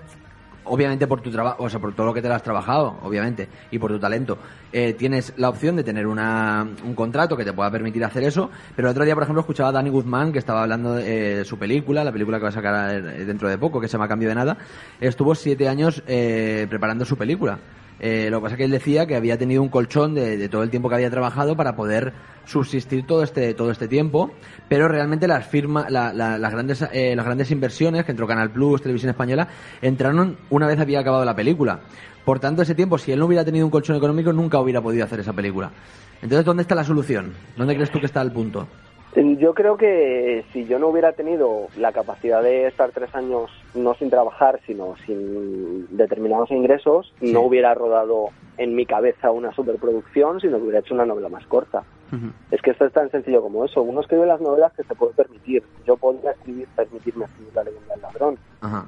obviamente 0.66 1.06
por 1.06 1.20
tu 1.20 1.30
trabajo, 1.30 1.64
o 1.64 1.70
sea, 1.70 1.80
por 1.80 1.94
todo 1.94 2.06
lo 2.06 2.14
que 2.14 2.22
te 2.22 2.28
has 2.28 2.42
trabajado, 2.42 2.98
obviamente, 3.02 3.48
y 3.70 3.78
por 3.78 3.90
tu 3.90 3.98
talento, 3.98 4.38
eh, 4.72 4.94
tienes 4.94 5.32
la 5.36 5.48
opción 5.48 5.76
de 5.76 5.84
tener 5.84 6.06
una, 6.06 6.66
un 6.84 6.94
contrato 6.94 7.36
que 7.36 7.44
te 7.44 7.52
pueda 7.52 7.70
permitir 7.70 8.04
hacer 8.04 8.24
eso. 8.24 8.50
Pero 8.74 8.88
el 8.88 8.92
otro 8.92 9.04
día, 9.04 9.14
por 9.14 9.22
ejemplo, 9.22 9.40
escuchaba 9.40 9.70
a 9.70 9.72
Dani 9.72 9.90
Guzmán 9.90 10.32
que 10.32 10.38
estaba 10.38 10.62
hablando 10.62 10.94
de 10.94 11.40
eh, 11.40 11.44
su 11.44 11.58
película, 11.58 12.04
la 12.04 12.12
película 12.12 12.38
que 12.38 12.42
va 12.44 12.48
a 12.48 12.52
sacar 12.52 12.94
eh, 12.94 13.24
dentro 13.24 13.48
de 13.48 13.58
poco, 13.58 13.80
que 13.80 13.88
se 13.88 13.92
llama 13.92 14.08
Cambio 14.08 14.28
de 14.28 14.34
Nada. 14.34 14.56
Estuvo 15.00 15.34
siete 15.34 15.68
años 15.68 16.02
eh, 16.06 16.66
preparando 16.68 17.04
su 17.04 17.16
película. 17.16 17.58
Eh, 17.98 18.28
lo 18.30 18.38
que 18.38 18.42
pasa 18.42 18.54
es 18.54 18.58
que 18.58 18.64
él 18.64 18.70
decía 18.70 19.06
que 19.06 19.16
había 19.16 19.38
tenido 19.38 19.62
un 19.62 19.68
colchón 19.70 20.14
de, 20.14 20.48
todo 20.48 20.62
el 20.62 20.70
tiempo 20.70 20.88
que 20.88 20.96
había 20.96 21.10
trabajado 21.10 21.56
para 21.56 21.76
poder 21.76 22.12
subsistir 22.44 23.06
todo 23.06 23.22
este 23.22 23.54
todo 23.54 23.70
este 23.70 23.88
tiempo, 23.88 24.30
pero 24.68 24.86
realmente 24.86 25.26
las 25.26 25.46
firmas, 25.46 25.90
la- 25.90 26.12
la- 26.12 26.38
las 26.38 26.52
grandes 26.52 26.84
eh, 26.92 27.14
las 27.16 27.24
grandes 27.24 27.50
inversiones 27.50 28.04
que 28.04 28.12
entró 28.12 28.26
Canal 28.26 28.50
Plus, 28.50 28.82
Televisión 28.82 29.10
Española, 29.10 29.48
entraron 29.82 30.36
una 30.50 30.66
vez 30.66 30.78
había 30.78 31.00
acabado 31.00 31.24
la 31.24 31.34
película. 31.34 31.80
Por 32.24 32.38
tanto, 32.40 32.62
ese 32.62 32.74
tiempo, 32.74 32.98
si 32.98 33.12
él 33.12 33.18
no 33.20 33.26
hubiera 33.26 33.44
tenido 33.44 33.64
un 33.64 33.70
colchón 33.70 33.96
económico, 33.96 34.32
nunca 34.32 34.58
hubiera 34.58 34.80
podido 34.82 35.04
hacer 35.04 35.20
esa 35.20 35.32
película. 35.32 35.70
Entonces, 36.22 36.44
¿dónde 36.44 36.62
está 36.62 36.74
la 36.74 36.82
solución? 36.84 37.32
¿Dónde 37.56 37.74
crees 37.74 37.90
tú 37.90 38.00
que 38.00 38.06
está 38.06 38.20
el 38.20 38.32
punto? 38.32 38.66
Yo 39.16 39.54
creo 39.54 39.78
que 39.78 40.44
si 40.52 40.66
yo 40.66 40.78
no 40.78 40.88
hubiera 40.88 41.12
tenido 41.12 41.68
la 41.78 41.92
capacidad 41.92 42.42
de 42.42 42.66
estar 42.66 42.90
tres 42.90 43.14
años 43.14 43.50
no 43.74 43.94
sin 43.94 44.10
trabajar, 44.10 44.60
sino 44.66 44.94
sin 45.06 45.96
determinados 45.96 46.50
ingresos, 46.50 47.14
no 47.22 47.40
hubiera 47.40 47.72
rodado 47.72 48.28
en 48.58 48.74
mi 48.74 48.84
cabeza 48.84 49.30
una 49.30 49.54
superproducción, 49.54 50.40
sino 50.40 50.58
que 50.58 50.64
hubiera 50.64 50.80
hecho 50.80 50.92
una 50.92 51.06
novela 51.06 51.30
más 51.30 51.46
corta. 51.46 51.82
Es 52.50 52.60
que 52.60 52.70
esto 52.70 52.84
es 52.84 52.92
tan 52.92 53.10
sencillo 53.10 53.40
como 53.40 53.64
eso. 53.64 53.82
Uno 53.82 54.02
escribe 54.02 54.26
las 54.26 54.40
novelas 54.40 54.72
que 54.74 54.84
se 54.84 54.94
puede 54.94 55.14
permitir. 55.14 55.62
Yo 55.86 55.96
podría 55.96 56.32
escribir, 56.32 56.68
permitirme 56.76 57.24
escribir 57.24 57.54
La 57.54 57.64
leyenda 57.64 57.94
del 57.94 58.02
ladrón. 58.02 58.38
Ajá. 58.60 58.86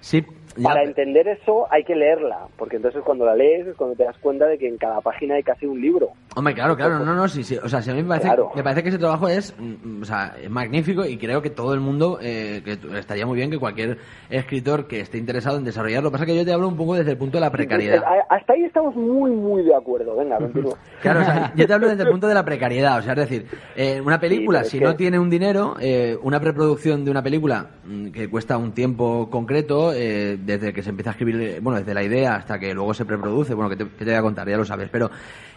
Sí, 0.00 0.24
Para 0.62 0.82
entender 0.82 1.28
eso 1.28 1.66
hay 1.70 1.84
que 1.84 1.94
leerla, 1.94 2.46
porque 2.58 2.76
entonces 2.76 3.02
cuando 3.04 3.24
la 3.26 3.34
lees 3.34 3.66
es 3.66 3.76
cuando 3.76 3.96
te 3.96 4.04
das 4.04 4.16
cuenta 4.18 4.46
de 4.46 4.58
que 4.58 4.68
en 4.68 4.76
cada 4.78 5.00
página 5.00 5.34
hay 5.34 5.42
casi 5.42 5.66
un 5.66 5.80
libro. 5.80 6.10
Hombre, 6.34 6.54
claro, 6.54 6.76
claro, 6.76 6.98
no, 7.00 7.14
no, 7.14 7.28
sí, 7.28 7.44
sí. 7.44 7.56
O 7.62 7.68
sea, 7.68 7.82
si 7.82 7.90
a 7.90 7.94
mí 7.94 8.02
me 8.02 8.08
parece, 8.08 8.28
Claro. 8.28 8.50
me 8.54 8.62
parece 8.62 8.82
que 8.82 8.88
ese 8.90 8.98
trabajo 8.98 9.28
es, 9.28 9.54
mm, 9.58 10.02
o 10.02 10.04
sea, 10.04 10.34
es 10.42 10.50
magnífico 10.50 11.04
y 11.04 11.16
creo 11.18 11.40
que 11.42 11.50
todo 11.50 11.74
el 11.74 11.80
mundo, 11.80 12.18
eh, 12.22 12.62
que 12.64 12.78
estaría 12.98 13.26
muy 13.26 13.36
bien 13.36 13.50
que 13.50 13.58
cualquier 13.58 13.98
escritor 14.30 14.86
que 14.86 15.00
esté 15.00 15.18
interesado 15.18 15.56
en 15.58 15.64
desarrollarlo. 15.64 16.06
Lo 16.06 16.10
que 16.10 16.12
pasa 16.12 16.24
es 16.24 16.30
que 16.30 16.36
yo 16.38 16.44
te 16.44 16.52
hablo 16.52 16.68
un 16.68 16.76
poco 16.76 16.94
desde 16.94 17.12
el 17.12 17.18
punto 17.18 17.36
de 17.38 17.40
la 17.42 17.50
precariedad. 17.50 18.02
A- 18.04 18.34
Hasta 18.34 18.52
ahí 18.54 18.64
estamos 18.64 18.94
muy, 18.96 19.30
muy 19.30 19.62
de 19.62 19.74
acuerdo. 19.74 20.16
Venga, 20.16 20.36
continúa. 20.38 20.76
Claro, 21.00 21.20
o 21.20 21.24
sea, 21.24 21.52
yo 21.54 21.66
te 21.66 21.72
hablo 21.72 21.88
desde 21.88 22.02
el 22.02 22.08
punto 22.10 22.26
de 22.28 22.34
la 22.34 22.44
precariedad, 22.44 22.98
o 22.98 23.02
sea, 23.02 23.12
es 23.12 23.18
decir, 23.18 23.46
eh, 23.76 24.00
una 24.04 24.18
película, 24.20 24.64
si 24.64 24.78
que- 24.78 24.84
no 24.84 24.96
tiene 24.96 25.18
un 25.18 25.30
dinero, 25.30 25.76
eh, 25.80 26.16
una 26.22 26.40
preproducción 26.40 27.04
de 27.04 27.10
una 27.10 27.22
película 27.22 27.66
mm, 27.84 28.08
que 28.08 28.28
cuesta 28.28 28.56
un 28.58 28.72
tiempo 28.72 29.28
concreto, 29.30 29.92
eh, 29.94 30.36
desde 30.46 30.72
que 30.72 30.82
se 30.82 30.90
empieza 30.90 31.10
a 31.10 31.12
escribir, 31.12 31.40
eh, 31.40 31.60
bueno, 31.60 31.78
desde 31.78 31.92
la 31.92 32.02
idea 32.02 32.36
hasta 32.36 32.58
que 32.58 32.72
luego 32.72 32.94
se 32.94 33.04
preproduce, 33.04 33.52
bueno, 33.54 33.68
que 33.68 33.76
te, 33.76 33.84
que 33.84 34.04
te 34.04 34.10
voy 34.12 34.14
a 34.14 34.22
contar, 34.22 34.48
ya 34.48 34.56
lo 34.56 34.64
sabes, 34.64 34.88
pero 34.90 35.10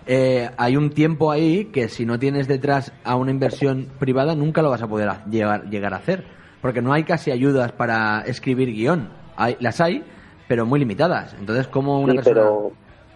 eh, 0.06 0.50
hay 0.58 0.76
un 0.76 0.90
tiempo 0.90 1.32
ahí 1.32 1.66
que 1.66 1.88
si 1.88 2.06
no 2.06 2.18
tienes 2.20 2.48
detrás 2.48 2.92
a 3.04 3.16
una 3.16 3.32
inversión 3.32 3.88
privada, 4.00 4.36
nunca 4.36 4.62
lo 4.62 4.70
vas 4.72 4.82
a 4.82 4.88
poder 4.88 5.08
ha- 5.10 5.24
llegar, 5.30 5.70
llegar 5.70 5.94
a 5.94 5.98
hacer, 5.98 6.24
porque 6.62 6.82
no 6.82 6.92
hay 6.92 7.04
casi 7.04 7.32
ayudas 7.32 7.72
para 7.72 8.22
escribir 8.26 8.70
guion, 8.74 9.10
hay, 9.38 9.56
las 9.60 9.80
hay, 9.80 10.04
pero 10.48 10.66
muy 10.66 10.80
limitadas, 10.80 11.36
entonces, 11.40 11.68
¿cómo 11.68 12.00
una 12.02 12.14
Sí, 12.14 12.18
persona...? 12.18 12.42
pero, 12.42 12.72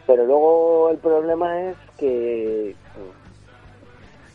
pero 0.05 0.25
luego 0.25 0.89
el 0.91 0.97
problema 0.99 1.61
es 1.69 1.77
que 1.97 2.75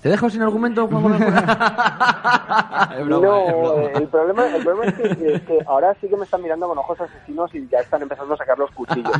¿Te 0.02 0.08
dejo 0.10 0.30
sin 0.30 0.42
argumento, 0.42 0.86
Juan 0.86 1.02
Gómez? 1.02 1.20
Es 2.98 3.04
broma, 3.06 3.26
no, 3.26 3.48
es 3.48 3.54
broma. 3.54 3.90
el 3.98 4.08
problema, 4.08 4.46
el 4.56 4.62
problema 4.64 4.84
es, 4.86 4.94
que, 5.16 5.32
es 5.34 5.42
que 5.42 5.58
ahora 5.66 5.94
sí 6.00 6.08
que 6.08 6.16
me 6.16 6.24
están 6.24 6.42
mirando 6.42 6.68
con 6.68 6.78
ojos 6.78 7.00
asesinos 7.00 7.52
y 7.54 7.66
ya 7.68 7.80
están 7.80 8.02
empezando 8.02 8.34
a 8.34 8.36
sacar 8.36 8.58
los 8.58 8.70
cuchillos 8.70 9.12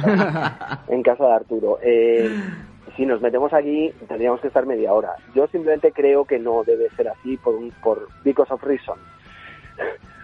en 0.89 1.03
casa 1.03 1.25
de 1.27 1.33
Arturo. 1.33 1.79
Eh, 1.83 2.31
si 2.97 3.05
nos 3.07 3.21
metemos 3.21 3.53
aquí 3.53 3.93
tendríamos 4.09 4.41
que 4.41 4.47
estar 4.49 4.67
media 4.67 4.93
hora. 4.93 5.15
Yo 5.35 5.47
simplemente 5.49 5.93
creo 5.93 6.25
que 6.25 6.39
no 6.39 6.63
debe 6.65 6.89
ser 6.97 7.09
así 7.09 7.37
por 7.39 7.55
un 7.57 7.71
por 7.83 8.09
because 8.25 8.53
of 8.53 8.63
reason. 8.63 8.99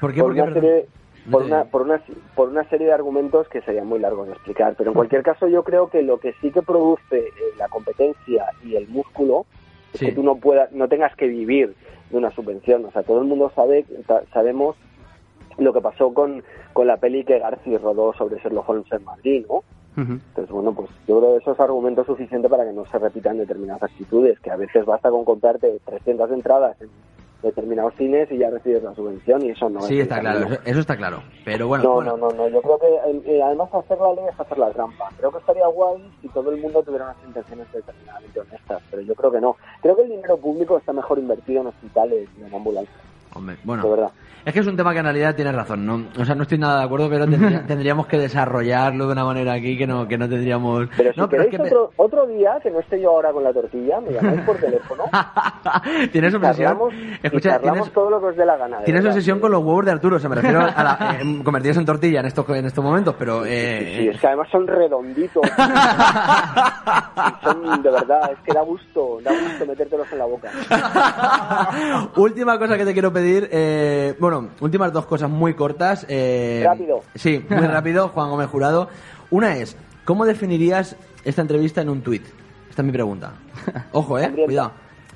¿Por 0.01 0.13
qué? 0.15 0.21
por 0.21 0.29
¿Por 0.31 0.35
qué? 0.35 0.43
una 0.43 0.53
serie 0.55 0.87
No 1.27 1.33
por 1.33 1.43
te 1.43 1.47
una, 1.49 1.59
digo. 1.59 1.71
por 1.71 1.83
una 1.83 2.01
por 2.35 2.49
una 2.49 2.65
serie 2.69 2.87
de 2.87 2.93
argumentos 2.93 3.49
que 3.49 3.61
serían 3.63 3.87
muy 3.87 3.99
largos 3.99 4.27
de 4.29 4.33
explicar 4.35 4.75
pero 4.79 4.91
en 4.91 4.95
cualquier 4.95 5.23
caso 5.23 5.47
yo 5.49 5.63
creo 5.65 5.89
que 5.91 6.03
lo 6.03 6.19
que 6.19 6.33
sí 6.41 6.51
que 6.51 6.63
produce 6.63 7.19
eh, 7.19 7.33
la 7.59 7.69
competencia 7.69 8.47
y 8.65 8.77
el 8.77 8.89
músculo 8.89 9.47
Sí. 9.95 10.07
que 10.07 10.13
tú 10.13 10.23
no 10.23 10.37
puedas 10.37 10.71
no 10.73 10.89
tengas 10.89 11.15
que 11.17 11.29
vivir 11.29 11.75
de 12.11 12.17
una 12.17 12.31
subvención. 12.33 12.85
O 12.85 12.91
sea 12.91 13.03
todo 13.03 13.21
el 13.21 13.27
mundo 13.27 13.51
sabe 13.55 13.85
sabemos 14.33 14.77
lo 15.59 15.73
que 15.73 15.81
pasó 15.81 16.13
con, 16.13 16.43
con 16.73 16.87
la 16.87 16.97
peli 16.97 17.25
que 17.25 17.39
García 17.39 17.79
rodó 17.79 18.13
sobre 18.15 18.41
Sherlock 18.41 18.69
Holmes 18.69 18.93
en 18.93 19.05
Madrid 19.05 19.47
no 19.49 19.63
entonces, 19.97 20.51
bueno, 20.51 20.75
pues 20.75 20.91
yo 21.07 21.21
creo 21.21 21.33
que 21.33 21.43
eso 21.43 21.53
es 21.53 21.61
argumento 21.61 22.05
suficiente 22.05 22.49
para 22.49 22.65
que 22.65 22.73
no 22.73 22.85
se 22.87 22.99
repitan 22.99 23.39
determinadas 23.39 23.85
actitudes, 23.85 24.41
que 24.41 24.51
a 24.51 24.57
veces 24.57 24.85
basta 24.85 25.11
con 25.11 25.25
comprarte 25.25 25.79
300 25.85 26.33
entradas 26.33 26.81
en 26.81 26.89
determinados 27.45 27.95
cines 27.95 28.31
y 28.33 28.39
ya 28.39 28.51
recibes 28.51 28.83
la 28.83 28.95
subvención 28.95 29.45
y 29.45 29.51
eso 29.51 29.69
no 29.71 29.83
Sí, 29.83 29.99
es 29.99 30.03
está 30.05 30.21
claro, 30.21 30.47
eso, 30.47 30.59
eso 30.65 30.81
está 30.81 30.97
claro. 30.97 31.23
Pero 31.45 31.69
bueno, 31.69 31.85
no, 31.85 31.93
bueno. 31.95 32.17
no, 32.17 32.29
no, 32.31 32.35
no, 32.35 32.49
yo 32.49 32.61
creo 32.63 32.79
que 32.79 32.87
eh, 32.87 33.23
eh, 33.27 33.43
además 33.43 33.69
hacer 33.73 33.99
la 33.99 34.13
ley 34.15 34.25
es 34.33 34.41
hacer 34.41 34.59
la 34.59 34.71
trampa. 34.71 35.11
Creo 35.19 35.31
que 35.31 35.39
estaría 35.39 35.67
guay 35.67 36.11
si 36.21 36.29
todo 36.29 36.51
el 36.51 36.61
mundo 36.61 36.83
tuviera 36.83 37.05
unas 37.05 37.17
intenciones 37.27 37.71
determinadamente 37.73 38.41
honestas, 38.41 38.83
pero 38.91 39.03
yo 39.03 39.15
creo 39.15 39.31
que 39.31 39.41
no. 39.41 39.57
Creo 39.83 39.95
que 39.97 40.03
el 40.03 40.09
dinero 40.09 40.37
público 40.37 40.79
está 40.79 40.93
mejor 40.93 41.19
invertido 41.19 41.61
en 41.61 41.69
hospitales 41.69 42.29
y 42.39 42.43
en 42.45 42.55
ambulancias, 42.55 42.97
Hombre, 43.35 43.57
de 43.57 43.61
bueno. 43.65 43.89
verdad. 43.91 44.11
Es 44.45 44.53
que 44.53 44.61
es 44.61 44.67
un 44.67 44.77
tema 44.77 44.93
que 44.93 44.99
en 44.99 45.05
realidad 45.07 45.35
tienes 45.35 45.55
razón, 45.55 45.87
¿no? 45.87 46.05
O 46.21 46.25
sea, 46.27 46.35
no 46.35 46.43
estoy 46.43 46.59
nada 46.59 46.81
de 46.81 46.85
acuerdo, 46.85 47.09
pero 47.09 47.27
tendría- 47.27 47.65
tendríamos 47.67 48.07
que 48.07 48.19
desarrollarlo 48.19 49.07
de 49.07 49.13
una 49.13 49.25
manera 49.25 49.55
aquí 49.55 49.79
que 49.79 49.87
no, 49.87 50.07
que 50.07 50.19
no 50.19 50.29
tendríamos... 50.29 50.87
Pero 50.95 51.15
si 51.15 51.19
no, 51.21 51.29
pero 51.31 51.45
es 51.45 51.49
queréis 51.51 51.71
que... 51.71 51.75
otro, 51.75 51.93
otro 51.97 52.27
día, 52.27 52.59
que 52.63 52.71
no 52.71 52.79
esté 52.81 53.01
yo 53.01 53.09
ahora 53.13 53.33
con 53.33 53.43
la 53.43 53.55
tortilla, 53.55 54.03
me 54.03 54.13
llamáis 54.13 54.43
por 54.43 54.59
teléfono 54.59 55.05
tienes 56.13 56.35
obsesión... 56.35 56.79
Escucha, 57.23 57.59
tienes, 57.59 57.91
todo 57.91 58.11
lo 58.11 58.21
que 58.21 58.27
os 58.27 58.37
dé 58.37 58.45
la 58.45 58.59
gana. 58.59 58.83
tienes 58.85 59.07
obsesión 59.07 59.41
con 59.41 59.51
los 59.51 59.65
huevos 59.65 59.87
de 59.87 59.93
Arturo, 59.93 60.17
o 60.17 60.19
sea, 60.21 60.29
me 60.29 60.37
refiero 60.37 60.61
a 60.61 60.85
la, 60.85 61.17
eh, 61.23 61.43
convertidos 61.43 61.79
en 61.79 61.87
tortilla 61.87 62.21
en 62.21 62.27
estos, 62.27 62.47
en 62.51 62.67
estos 62.67 62.85
momentos, 62.85 63.15
pero... 63.19 63.47
Eh, 63.47 63.97
Sí, 63.99 64.09
es 64.09 64.21
que 64.21 64.27
además 64.27 64.49
son 64.53 64.67
redonditos. 64.67 65.43
Son, 67.43 67.83
de 67.83 67.91
verdad, 67.91 68.31
es 68.33 68.39
que 68.45 68.53
da 68.53 68.63
gusto, 68.63 69.19
da 69.23 69.31
gusto 69.33 69.67
metértelos 69.67 70.07
en 70.13 70.19
la 70.19 70.25
boca. 70.27 70.51
Última 72.17 72.59
cosa 72.59 72.77
que 72.77 72.85
te 72.85 72.93
quiero 72.93 73.13
pedir, 73.13 73.24
eh, 73.29 74.15
bueno, 74.21 74.51
últimas 74.61 74.93
dos 74.93 75.07
cosas 75.07 75.31
muy 75.31 75.55
cortas. 75.55 76.05
eh, 76.09 76.63
Rápido. 76.65 77.03
Sí, 77.15 77.45
muy 77.49 77.67
rápido, 77.67 78.09
Juan 78.15 78.31
Gómez 78.31 78.49
Jurado. 78.49 78.89
Una 79.31 79.57
es, 79.57 79.77
¿cómo 80.05 80.25
definirías 80.25 80.97
esta 81.25 81.43
entrevista 81.43 81.81
en 81.81 81.89
un 81.89 82.03
tuit? 82.03 82.25
Esta 82.71 82.83
es 82.83 82.87
mi 82.87 82.93
pregunta. 82.93 83.33
Ojo, 83.93 84.19
eh, 84.19 84.25
Hambrienta. 84.27 84.47
cuidado. 84.47 84.73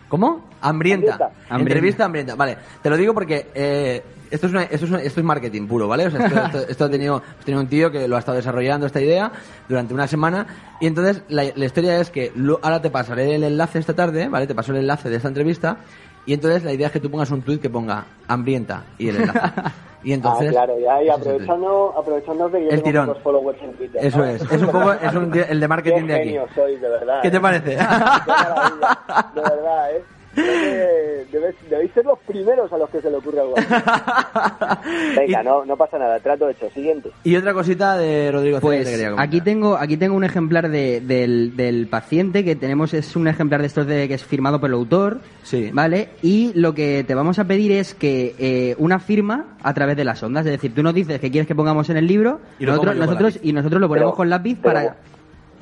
¿Cómo? 0.08 0.48
Hambrienta. 0.60 1.12
Hambrienta. 1.14 1.56
Entrevista 1.58 2.04
hambrienta. 2.06 2.34
Vale, 2.34 2.56
te 2.82 2.88
lo 2.88 2.96
digo 2.96 3.12
porque 3.12 3.48
eh, 3.54 4.02
esto, 4.30 4.46
es 4.46 4.52
una- 4.52 4.62
esto, 4.62 4.86
es 4.86 4.90
una- 4.90 5.02
esto 5.02 5.20
es 5.20 5.26
marketing 5.26 5.66
puro, 5.66 5.86
¿vale? 5.86 6.06
O 6.06 6.10
sea, 6.10 6.24
esto, 6.26 6.38
esto- 6.46 6.68
esto 6.68 6.84
ha 6.86 6.90
tenido, 6.90 7.22
tenido 7.44 7.60
un 7.62 7.68
tío 7.68 7.90
que 7.90 8.08
lo 8.08 8.16
ha 8.16 8.18
estado 8.20 8.36
desarrollando 8.36 8.86
esta 8.86 9.00
idea 9.02 9.30
durante 9.68 9.92
una 9.92 10.06
semana 10.08 10.46
y 10.80 10.86
entonces 10.86 11.22
la, 11.28 11.44
la 11.54 11.64
historia 11.66 12.00
es 12.00 12.10
que 12.10 12.32
lo- 12.34 12.58
ahora 12.62 12.80
te 12.80 12.88
pasaré 12.90 13.34
el 13.34 13.44
enlace 13.44 13.78
esta 13.78 13.94
tarde, 13.94 14.28
¿vale? 14.28 14.46
Te 14.46 14.54
paso 14.54 14.72
el 14.72 14.78
enlace 14.78 15.10
de 15.10 15.16
esta 15.16 15.28
entrevista 15.28 15.76
y 16.28 16.34
entonces 16.34 16.62
la 16.62 16.74
idea 16.74 16.88
es 16.88 16.92
que 16.92 17.00
tú 17.00 17.10
pongas 17.10 17.30
un 17.30 17.40
tuit 17.40 17.58
que 17.58 17.70
ponga 17.70 18.04
hambrienta 18.28 18.84
y 18.98 19.08
el 19.08 19.16
enlace. 19.16 19.40
Y 20.04 20.12
entonces... 20.12 20.50
ah, 20.50 20.52
claro, 20.52 20.78
ya, 20.78 21.02
y 21.02 21.08
aprovechando, 21.08 21.92
aprovechando 21.98 22.48
que 22.52 22.60
yo 22.62 22.70
El 22.70 22.82
tengo 22.82 22.84
tirón. 22.84 23.16
followers 23.20 23.60
en 23.60 23.72
Twitter. 23.72 24.04
Eso 24.06 24.18
¿no? 24.18 24.24
es, 24.26 24.42
es 24.42 24.62
un 24.62 24.68
poco 24.68 24.92
es 24.92 25.12
un, 25.12 25.34
el 25.34 25.58
de 25.60 25.68
marketing 25.68 26.02
Qué 26.02 26.06
de 26.06 26.14
aquí. 26.14 26.54
sois, 26.54 26.80
de 26.80 26.88
verdad. 26.88 27.20
¿Qué 27.20 27.30
te 27.32 27.36
¿eh? 27.36 27.40
parece? 27.40 27.70
Qué 27.70 29.40
de 29.40 29.40
verdad, 29.42 29.90
¿eh? 29.96 30.04
Debéis, 31.30 31.54
debéis 31.68 31.92
ser 31.92 32.04
los 32.04 32.18
primeros 32.20 32.72
a 32.72 32.78
los 32.78 32.88
que 32.90 33.00
se 33.02 33.10
le 33.10 33.16
ocurre 33.16 33.40
algo 33.40 33.54
así. 33.56 33.66
Venga, 35.16 35.42
Y- 35.42 35.44
no, 35.44 35.64
no 35.64 35.76
pasa 35.76 35.98
nada, 35.98 36.18
trato 36.20 36.48
hecho. 36.48 36.68
Siguiente. 36.70 37.10
Y 37.24 37.36
otra 37.36 37.52
cosita 37.54 37.96
de 37.98 38.30
Rodrigo 38.32 38.58
que 38.58 38.62
Pues 38.62 38.84
te 38.84 39.06
aquí 39.16 39.40
tengo 39.40 39.76
aquí 39.76 39.96
tengo 39.96 40.16
un 40.16 40.24
ejemplar 40.24 40.68
de- 40.70 41.00
del, 41.00 41.56
del 41.56 41.86
paciente 41.88 42.44
que 42.44 42.56
tenemos 42.56 42.94
es 42.94 43.14
un 43.16 43.28
ejemplar 43.28 43.60
de 43.60 43.66
estos 43.66 43.86
de 43.86 44.08
que 44.08 44.14
es 44.14 44.24
firmado 44.24 44.60
por 44.60 44.70
el 44.70 44.74
autor, 44.74 45.20
Sí. 45.42 45.70
¿vale? 45.72 46.10
Y 46.22 46.52
lo 46.54 46.74
que 46.74 47.04
te 47.06 47.14
vamos 47.14 47.38
a 47.38 47.44
pedir 47.44 47.72
es 47.72 47.94
que 47.94 48.34
eh, 48.38 48.74
una 48.78 48.98
firma 48.98 49.56
a 49.62 49.74
través 49.74 49.96
de 49.96 50.04
las 50.04 50.22
ondas, 50.22 50.44
es 50.46 50.52
decir, 50.52 50.74
tú 50.74 50.82
nos 50.82 50.94
dices 50.94 51.20
que 51.20 51.30
quieres 51.30 51.46
que 51.46 51.54
pongamos 51.54 51.88
en 51.90 51.96
el 51.96 52.06
libro 52.06 52.40
Y 52.58 52.66
nosotros 52.66 53.38
y 53.42 53.52
nosotros 53.52 53.80
lo 53.80 53.88
ponemos 53.88 54.10
Pero- 54.12 54.16
con 54.16 54.30
lápiz 54.30 54.58
pero 54.62 54.74
para 54.74 54.96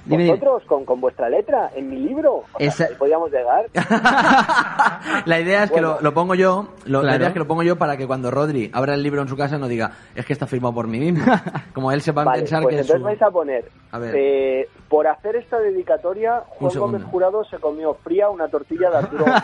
Dime, 0.06 0.22
dime. 0.24 0.36
Vosotros, 0.38 0.62
con, 0.66 0.84
con 0.84 1.00
vuestra 1.00 1.28
letra, 1.28 1.70
en 1.74 1.88
mi 1.90 1.96
libro. 1.98 2.34
O 2.36 2.44
sea, 2.58 2.66
Esa- 2.68 2.84
ahí 2.84 2.94
podíamos 2.98 3.30
llegar. 3.30 3.66
la 5.26 5.40
idea 5.40 5.64
es 5.64 5.70
que 5.70 5.80
Bueno. 5.80 5.96
lo, 5.96 6.00
lo 6.02 6.14
pongo 6.14 6.34
yo, 6.34 6.68
lo- 6.84 7.02
la 7.02 7.08
Claro. 7.08 7.16
idea 7.18 7.26
es 7.28 7.32
que 7.32 7.38
lo 7.40 7.46
pongo 7.48 7.62
yo 7.62 7.76
para 7.76 7.96
que 7.96 8.06
cuando 8.06 8.30
Rodri 8.30 8.70
abra 8.72 8.94
el 8.94 9.02
libro 9.02 9.20
en 9.22 9.28
su 9.28 9.36
casa 9.36 9.58
no 9.58 9.66
diga, 9.68 9.90
es 10.14 10.24
que 10.24 10.32
está 10.32 10.46
firmado 10.46 10.74
por 10.74 10.86
mí 10.86 10.98
mismo. 11.00 11.24
Como 11.74 11.90
él 11.92 12.00
se 12.02 12.12
va 12.12 12.22
a 12.22 12.26
Vale, 12.26 12.42
pensar 12.42 12.62
pues 12.62 12.74
que 12.76 12.80
es 12.80 12.86
entonces 12.86 13.00
su... 13.00 13.04
vais 13.04 13.22
a 13.22 13.30
poner, 13.30 13.64
A 13.90 13.98
ver. 13.98 14.14
eh, 14.16 14.68
por 14.88 15.06
hacer 15.08 15.36
esta 15.36 15.58
dedicatoria, 15.58 16.42
Juan. 16.46 16.72
Gómez 16.76 17.02
Jurado 17.04 17.44
se 17.44 17.58
comió 17.58 17.94
fría 17.94 18.28
una 18.30 18.48
tortilla 18.48 18.90
de 18.90 18.96
Arturo. 18.98 19.24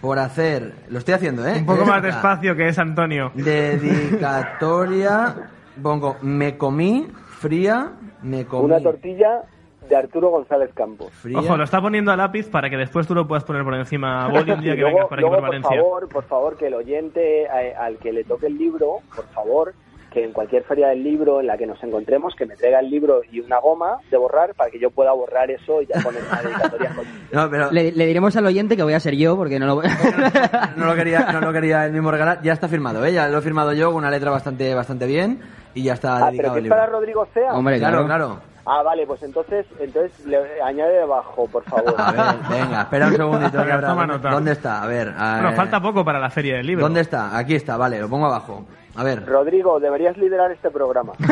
Por 0.00 0.18
hacer, 0.20 0.74
lo 0.90 0.98
estoy 0.98 1.14
haciendo, 1.14 1.44
¿eh? 1.46 1.54
Un 1.58 1.66
poco 1.66 1.84
más 1.84 2.00
despacio 2.02 2.54
que 2.54 2.68
es 2.68 2.78
Antonio. 2.78 3.32
Dedicatoria, 3.34 5.34
pongo, 5.82 6.16
me 6.22 6.56
comí 6.56 7.08
fría, 7.40 7.90
me 8.22 8.44
comí 8.46 8.66
Una 8.66 8.80
tortilla 8.80 9.42
de 9.88 9.96
Arturo 9.96 10.28
González 10.30 10.70
Campos. 10.74 11.10
fría. 11.12 11.38
Ojo, 11.38 11.56
lo 11.56 11.64
está 11.64 11.80
poniendo 11.80 12.12
a 12.12 12.16
lápiz 12.16 12.48
para 12.50 12.68
que 12.70 12.76
después 12.76 13.06
tú 13.06 13.14
lo 13.14 13.26
puedas 13.26 13.44
poner 13.44 13.64
por 13.64 13.74
encima 13.74 14.24
a 14.24 14.28
boli 14.28 14.52
un 14.52 14.60
día 14.60 14.74
que 14.74 14.80
luego, 14.82 14.96
vengas 14.96 15.08
por 15.08 15.18
aquí 15.18 15.20
luego, 15.22 15.34
por 15.36 15.40
por 15.40 15.48
Valencia. 15.48 15.76
favor, 15.76 16.08
por 16.08 16.24
favor, 16.24 16.56
que 16.56 16.66
el 16.66 16.74
oyente 16.74 17.42
eh, 17.44 17.74
al 17.78 17.96
que 17.98 18.12
le 18.12 18.24
toque 18.24 18.46
el 18.46 18.58
libro, 18.58 18.98
por 19.14 19.26
favor, 19.28 19.74
que 20.12 20.24
en 20.24 20.32
cualquier 20.32 20.62
feria 20.64 20.88
del 20.88 21.04
libro 21.04 21.38
en 21.40 21.46
la 21.46 21.58
que 21.58 21.66
nos 21.66 21.82
encontremos, 21.84 22.34
que 22.34 22.46
me 22.46 22.56
traiga 22.56 22.80
el 22.80 22.88
libro 22.88 23.20
y 23.30 23.40
una 23.40 23.58
goma 23.58 23.98
de 24.10 24.16
borrar 24.16 24.54
para 24.54 24.70
que 24.70 24.78
yo 24.78 24.90
pueda 24.90 25.12
borrar 25.12 25.50
eso 25.50 25.82
y 25.82 25.86
ya 25.86 26.00
poner 26.02 26.22
una 26.30 26.40
dedicatoria 26.40 26.94
con 26.94 27.04
No, 27.32 27.50
pero 27.50 27.70
le, 27.70 27.92
le 27.92 28.06
diremos 28.06 28.34
al 28.34 28.46
oyente 28.46 28.74
que 28.74 28.82
voy 28.82 28.94
a 28.94 29.00
ser 29.00 29.14
yo 29.16 29.36
porque 29.36 29.58
no 29.58 29.66
lo 29.66 29.82
no 30.76 30.86
lo 30.86 30.94
quería, 30.94 31.30
no 31.30 31.40
lo 31.42 31.52
quería 31.52 31.84
el 31.84 31.92
mismo 31.92 32.10
regalar. 32.10 32.40
Ya 32.42 32.54
está 32.54 32.68
firmado, 32.68 33.04
¿eh? 33.04 33.12
Ya 33.12 33.28
lo 33.28 33.38
he 33.38 33.42
firmado 33.42 33.74
yo 33.74 33.88
con 33.88 33.96
una 33.98 34.10
letra 34.10 34.30
bastante, 34.30 34.74
bastante 34.74 35.06
bien 35.06 35.40
y 35.74 35.82
ya 35.82 35.92
está 35.92 36.16
Ah, 36.16 36.30
pero 36.30 36.30
dedicado 36.30 36.54
que 36.54 36.58
el 36.60 36.64
es 36.64 36.70
para 36.70 36.82
libro. 36.86 36.98
Rodrigo 37.00 37.26
Cea. 37.34 37.52
Hombre, 37.52 37.78
Claro, 37.78 38.06
claro. 38.06 38.06
claro. 38.06 38.40
Ah, 38.70 38.82
vale, 38.82 39.06
pues 39.06 39.22
entonces, 39.22 39.64
entonces 39.80 40.26
le 40.26 40.36
añade 40.62 40.92
debajo, 40.98 41.48
por 41.48 41.64
favor. 41.64 41.94
A 41.96 42.12
ver, 42.12 42.22
venga, 42.50 42.82
espera 42.82 43.06
un 43.06 43.16
segundito. 43.16 43.58
habrá- 43.60 43.80
¿dónde, 43.80 44.06
nota. 44.08 44.30
¿Dónde 44.30 44.52
está? 44.52 44.82
A 44.82 44.86
ver. 44.86 45.08
a 45.16 45.32
Bueno, 45.34 45.48
ver. 45.48 45.56
falta 45.56 45.80
poco 45.80 46.04
para 46.04 46.18
la 46.18 46.28
feria 46.28 46.56
del 46.56 46.66
libro. 46.66 46.84
¿Dónde 46.84 47.00
está? 47.00 47.34
Aquí 47.38 47.54
está, 47.54 47.78
vale, 47.78 47.98
lo 47.98 48.10
pongo 48.10 48.26
abajo. 48.26 48.66
A 48.96 49.04
ver. 49.04 49.24
Rodrigo, 49.24 49.80
deberías 49.80 50.18
liderar 50.18 50.50
este 50.52 50.70
programa. 50.70 51.12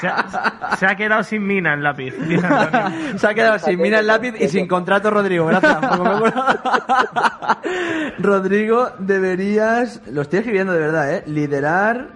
Se 0.00 0.08
ha, 0.08 0.76
se 0.76 0.86
ha 0.86 0.94
quedado 0.96 1.22
sin 1.22 1.46
mina 1.46 1.74
el 1.74 1.82
lápiz. 1.82 2.14
Se 3.16 3.26
ha 3.26 3.34
quedado 3.34 3.58
sin 3.58 3.80
mina 3.80 4.00
el 4.00 4.06
lápiz 4.06 4.34
y 4.38 4.48
sin 4.48 4.66
contrato, 4.68 5.10
Rodrigo. 5.10 5.46
Gracias. 5.46 5.78
Rodrigo, 8.18 8.90
deberías. 8.98 10.02
Lo 10.08 10.22
estoy 10.22 10.40
escribiendo 10.40 10.72
de 10.72 10.78
verdad, 10.80 11.14
¿eh? 11.14 11.22
Liderar 11.26 12.08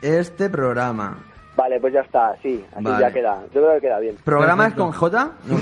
este 0.00 0.48
programa. 0.50 1.18
Vale, 1.54 1.78
pues 1.80 1.92
ya 1.92 2.00
está, 2.00 2.34
sí, 2.42 2.64
así 2.74 2.82
Vale. 2.84 2.98
ya 3.00 3.10
queda. 3.12 3.40
Yo 3.54 3.60
creo 3.60 3.74
que 3.74 3.80
queda 3.82 3.98
bien. 3.98 4.16
¿Programa 4.24 4.68
es 4.68 4.74
con 4.74 4.90
J? 4.92 5.30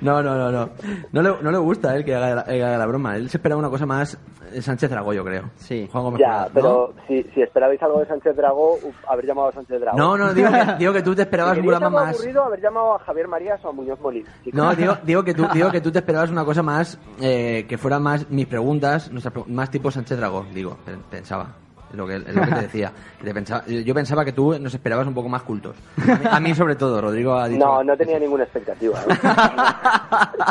No, 0.00 0.22
no, 0.22 0.34
no, 0.36 0.50
no. 0.52 0.70
No, 1.12 1.22
le, 1.22 1.42
no 1.42 1.50
le 1.50 1.58
gusta 1.58 1.90
a 1.90 1.96
él 1.96 2.04
que 2.04 2.14
haga, 2.14 2.34
la- 2.34 2.44
que 2.44 2.62
haga 2.62 2.78
la 2.78 2.86
broma. 2.86 3.16
Él 3.16 3.30
se 3.30 3.38
esperaba 3.38 3.58
una 3.58 3.70
cosa 3.70 3.86
más 3.86 4.18
eh, 4.52 4.60
Sánchez 4.60 4.90
Dragó, 4.90 5.12
yo 5.12 5.24
creo. 5.24 5.50
Sí. 5.56 5.88
Juan 5.90 6.04
Gómez 6.04 6.20
Ya, 6.20 6.26
Jurado, 6.26 6.48
¿no? 6.48 6.52
pero 6.54 6.94
si, 7.08 7.22
si 7.34 7.42
esperabais 7.42 7.82
algo 7.82 8.00
de 8.00 8.06
Sánchez 8.06 8.36
Dragó, 8.36 8.76
haber 9.08 9.26
llamado 9.26 9.48
a 9.48 9.52
Sánchez 9.52 9.80
Dragó. 9.80 9.96
No, 9.98 10.16
no, 10.18 10.34
digo 10.34 10.50
que, 10.50 10.74
digo 10.78 10.92
que 10.92 11.02
tú 11.02 11.14
te 11.14 11.22
esperabas 11.22 11.56
un 11.58 11.64
programa 11.64 11.90
más... 12.04 12.14
aburrido, 12.16 12.44
haber 12.44 12.60
llamado 12.60 12.94
a 12.94 12.98
Javier 13.00 13.28
Marías 13.28 13.64
o 13.64 13.68
a 13.68 13.72
Muñoz 13.72 14.00
Molina. 14.00 14.30
No, 14.52 14.74
digo, 14.74 14.96
digo, 15.04 15.24
que 15.24 15.34
tú, 15.34 15.46
digo 15.52 15.70
que 15.70 15.80
tú 15.80 15.90
te 15.90 15.98
esperabas 16.00 16.30
una 16.30 16.44
cosa 16.44 16.62
más, 16.62 16.98
eh, 17.20 17.64
que 17.68 17.78
fueran 17.78 18.02
más 18.02 18.28
mis 18.30 18.46
preguntas, 18.46 19.10
nuestras 19.10 19.34
más 19.48 19.70
tipo 19.70 19.90
Sánchez 19.90 20.18
Dragó, 20.18 20.44
digo, 20.52 20.76
pe- 20.84 20.96
pensaba. 21.10 21.48
Lo 21.94 22.06
que, 22.06 22.18
lo 22.18 22.42
que 22.42 22.50
te 22.52 22.60
decía. 22.62 22.92
Que 23.18 23.24
te 23.24 23.34
pensaba, 23.34 23.64
yo 23.66 23.94
pensaba 23.94 24.24
que 24.24 24.32
tú 24.32 24.58
nos 24.58 24.74
esperabas 24.74 25.06
un 25.06 25.14
poco 25.14 25.28
más 25.28 25.42
cultos. 25.42 25.76
A 26.02 26.04
mí, 26.16 26.24
a 26.32 26.40
mí 26.40 26.54
sobre 26.54 26.76
todo, 26.76 27.00
Rodrigo 27.00 27.34
ha 27.34 27.48
dicho... 27.48 27.64
No, 27.64 27.82
no 27.84 27.96
tenía 27.96 28.18
ninguna 28.18 28.44
expectativa. 28.44 28.98
¿eh? 29.00 29.04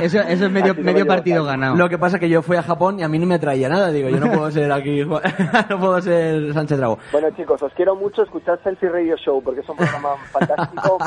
Eso, 0.06 0.20
eso 0.20 0.46
es 0.46 0.52
medio, 0.52 1.06
partido 1.06 1.46
ganado. 1.46 1.76
Lo 1.76 1.88
que 1.88 1.98
pasa 1.98 2.18
es 2.18 2.20
que 2.22 2.30
yo 2.30 2.42
fui 2.42 2.58
a 2.58 2.64
Japón 2.64 3.00
y 3.00 3.04
a 3.04 3.08
mí 3.08 3.20
no 3.20 3.26
me 3.26 3.36
atraía 3.36 3.70
nada. 3.70 3.90
Digo, 3.92 4.10
yo 4.10 4.20
no 4.20 4.32
puedo 4.32 4.50
ser 4.52 4.72
aquí, 4.72 5.04
no 5.70 5.80
puedo 5.80 6.02
ser 6.02 6.54
Sánchez 6.54 6.78
Dragó. 6.78 6.98
Bueno, 7.12 7.30
chicos, 7.36 7.62
os 7.62 7.72
quiero 7.74 7.96
mucho 7.96 8.24
escuchar 8.24 8.60
Selfie 8.64 8.90
Radio 8.90 9.16
Show 9.18 9.42
porque 9.44 9.62
es 9.62 9.70
un 9.70 9.78
programa 9.78 10.10
fantástico. 10.32 10.98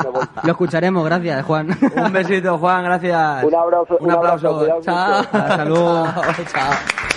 Lo 0.43 0.51
escucharemos, 0.51 1.03
gracias, 1.05 1.45
Juan. 1.45 1.69
Un 1.95 2.13
besito, 2.13 2.57
Juan, 2.57 2.83
gracias. 2.83 3.43
Un 3.43 3.55
abrazo, 3.55 3.97
Un 3.99 4.05
un 4.05 4.11
aplauso. 4.11 4.49
abrazo, 4.59 4.81
Chao. 4.81 5.23
Chao, 5.31 6.45
chao. 6.53 7.16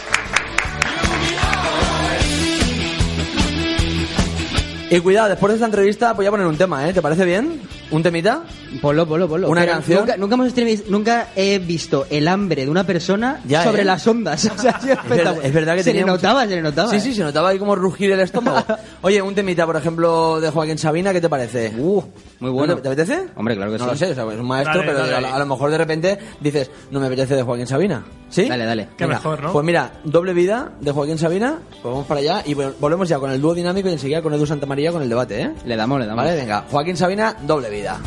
Y 4.93 4.99
cuidado, 4.99 5.29
después 5.29 5.51
de 5.53 5.55
esta 5.55 5.67
entrevista 5.67 6.13
voy 6.15 6.27
a 6.27 6.31
poner 6.33 6.47
un 6.49 6.57
tema, 6.57 6.89
¿eh? 6.89 6.93
¿Te 6.93 7.01
parece 7.01 7.25
bien? 7.25 7.61
¿Un 7.93 8.03
temita? 8.03 8.43
Ponlo, 8.83 9.07
ponlo, 9.07 9.29
ponlo. 9.29 9.49
¿Una 9.49 9.61
Pero 9.61 9.73
canción? 9.75 10.01
Nunca, 10.01 10.17
nunca, 10.17 10.35
hemos 10.35 10.89
nunca 10.89 11.29
he 11.37 11.61
visto 11.61 12.07
el 12.11 12.27
hambre 12.27 12.65
de 12.65 12.71
una 12.71 12.83
persona 12.85 13.41
Ya, 13.47 13.63
sobre 13.63 13.83
¿eh? 13.83 13.85
las 13.85 14.05
ondas. 14.09 14.45
O 14.57 14.59
sea, 14.61 14.81
Es 14.83 15.09
verdad, 15.09 15.37
es 15.45 15.53
verdad 15.55 15.75
que 15.77 15.85
se 15.85 15.91
tenía 15.91 16.05
le 16.07 16.11
mucho- 16.13 16.27
notaba, 16.27 16.43
se 16.49 16.57
le 16.57 16.63
notaba. 16.63 16.91
Sí, 16.91 16.97
¿eh? 16.97 17.01
sí, 17.01 17.15
se 17.15 17.23
notaba 17.23 17.51
ahí 17.51 17.59
como 17.61 17.77
rugir 17.77 18.11
el 18.11 18.19
estómago. 18.21 18.65
Oye, 19.03 19.23
un 19.23 19.33
temita, 19.35 19.65
por 19.65 19.77
ejemplo, 19.77 20.41
de 20.41 20.51
Joaquín 20.51 20.77
Sabina, 20.79 21.13
¿qué 21.13 21.21
te 21.21 21.29
parece? 21.29 21.73
Uh, 21.79 22.03
muy 22.41 22.51
bueno. 22.51 22.75
¿Te, 22.75 22.83
te 22.83 22.89
apetece? 22.89 23.27
Hombre, 23.37 23.55
claro 23.55 23.71
que 23.71 23.79
no 23.79 23.85
sí. 23.85 23.91
lo 23.93 23.97
sé, 23.97 24.11
o 24.11 24.15
sea, 24.15 24.25
es 24.33 24.41
un 24.41 24.47
maestro, 24.47 24.81
Dale, 24.81 24.93
pero 24.93 25.07
dale 25.07 25.29
a, 25.29 25.37
a 25.37 25.39
lo 25.39 25.47
mejor 25.47 25.71
de 25.71 25.79
repente 25.79 26.19
dices, 26.41 26.69
no 26.91 26.99
me 26.99 27.07
apetece 27.07 27.37
de 27.37 27.43
Joaquín 27.45 27.67
Sabina. 27.69 28.05
¿Sí? 28.29 28.49
Dale, 28.49 28.65
dale. 28.65 28.89
Qué 28.97 29.07
mejor, 29.07 29.41
¿no? 29.43 29.53
Pues 29.53 29.65
mira, 29.65 29.93
doble 30.05 30.33
vida 30.33 30.73
de 30.81 30.91
Joaquín 30.93 31.19
Sabina, 31.19 31.59
pues 31.71 31.85
vamos 31.93 32.07
para 32.07 32.21
allá 32.21 32.43
y 32.47 32.55
vol- 32.55 32.75
volvemos 32.81 33.09
ya 33.09 33.19
con 33.21 33.31
el 33.31 33.41
dúo 33.41 33.55
dinámico 33.55 33.89
y 33.89 33.93
enseguida 33.93 34.21
con 34.23 34.33
Edu 34.35 34.47
Santamaría 34.47 34.80
con 34.89 35.03
el 35.03 35.09
debate, 35.09 35.43
¿eh? 35.43 35.51
Le 35.65 35.77
damos, 35.77 36.01
le 36.01 36.07
damos. 36.07 36.25
Vale, 36.25 36.37
venga, 36.37 36.65
Joaquín 36.71 36.97
Sabina, 36.97 37.37
doble 37.43 37.71
vida. 37.71 37.99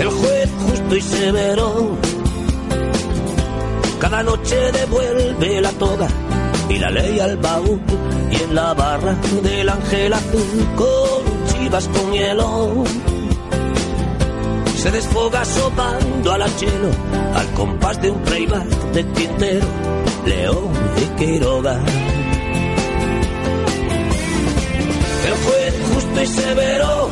El 0.00 0.08
juez 0.08 0.50
justo 0.66 0.96
y 0.96 1.00
severo 1.00 1.98
cada 4.00 4.22
noche 4.22 4.56
devuelve 4.72 5.60
la 5.60 5.70
toga 5.72 6.08
y 6.70 6.78
la 6.78 6.90
ley 6.90 7.20
al 7.20 7.36
baúl 7.36 7.78
y 8.30 8.42
en 8.42 8.54
la 8.54 8.72
barra 8.72 9.14
del 9.42 9.68
ángel 9.68 10.12
azul 10.14 10.68
con 10.74 11.46
chivas 11.52 11.86
con 11.88 12.12
hielo 12.12 12.84
se 14.80 14.90
desfoga 14.90 15.44
sopando 15.44 16.32
al 16.32 16.40
achelo 16.40 16.90
al 17.34 17.46
compás 17.52 18.00
de 18.00 18.10
un 18.10 18.20
playback 18.22 18.66
de 18.94 19.04
Quintero, 19.12 19.66
León 20.24 20.70
y 20.96 21.04
Quiroga. 21.18 21.78
El 25.26 25.34
juez 25.44 25.74
justo 25.92 26.22
y 26.22 26.26
severo 26.26 27.10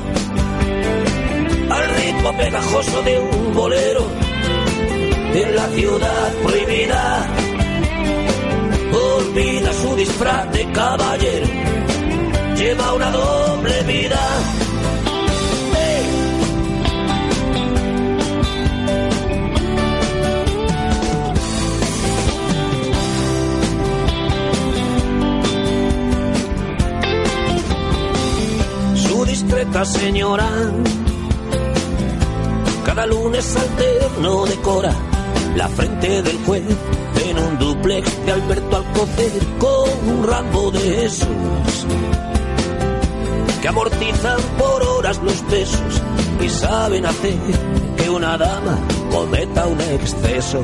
al 1.71 1.89
ritmo 1.97 2.37
pegajoso 2.39 3.03
de 3.03 3.19
un 3.19 3.55
bolero 3.55 4.07
en 5.35 5.57
la 5.57 5.69
ciudad 5.69 6.33
prohibida 6.43 7.27
olvida 8.93 9.73
su 9.75 9.95
disfraz 9.95 10.53
de 10.53 10.73
caballero 10.73 11.47
lleva 12.57 12.95
una 12.95 13.11
doble 13.11 13.83
vida 13.83 14.21
discreta 29.59 29.85
señora 29.85 30.49
cada 32.87 33.07
lunes 33.07 33.57
alterno 33.57 34.47
decora 34.47 34.95
la 35.57 35.69
frente 35.69 36.23
del 36.23 36.39
juez 36.45 36.63
en 37.29 37.39
un 37.39 37.59
duplex 37.59 38.25
de 38.25 38.33
Alberto 38.33 38.77
Alcocer 38.77 39.33
con 39.59 40.09
un 40.11 40.29
rambo 40.29 40.71
de 40.71 41.07
esos 41.07 41.29
que 43.61 43.67
amortizan 43.67 44.41
por 44.59 44.81
horas 44.81 45.21
los 45.25 45.51
besos 45.51 46.03
y 46.41 46.49
saben 46.49 47.05
hacer 47.07 47.39
que 47.97 48.09
una 48.11 48.39
dama 48.39 48.79
cometa 49.11 49.67
un 49.67 49.81
exceso. 49.81 50.63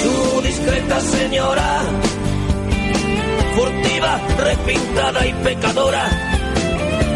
Su 0.00 0.40
discreta 0.40 1.00
señora, 1.00 1.82
furtiva, 3.62 4.20
repintada 4.38 5.26
y 5.26 5.32
pecadora, 5.34 6.04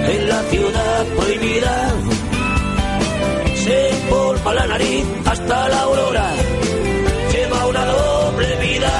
en 0.08 0.28
la 0.28 0.42
ciudad 0.42 1.04
prohibida. 1.16 1.92
Se 3.64 3.90
empolva 3.90 4.54
la 4.54 4.66
nariz 4.66 5.04
hasta 5.24 5.68
la 5.68 5.80
aurora. 5.80 6.30
Lleva 7.32 7.66
una 7.66 7.84
doble 7.84 8.56
vida. 8.56 8.92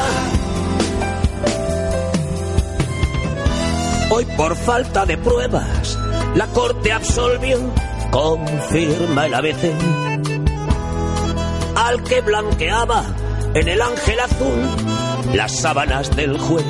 Hoy 4.11 4.25
por 4.37 4.57
falta 4.57 5.07
de 5.07 5.17
pruebas, 5.19 5.99
la 6.35 6.47
corte 6.49 6.93
absolvió, 6.93 7.59
confirma 8.11 9.27
el 9.27 9.35
ABC, 9.35 9.73
al 11.77 12.03
que 12.03 12.21
blanqueaba 12.23 13.05
en 13.55 13.69
el 13.69 13.83
ángel 13.83 14.21
azul 14.21 14.97
las 15.35 15.53
sábanas 15.61 16.15
del 16.15 16.39
juez, 16.39 16.65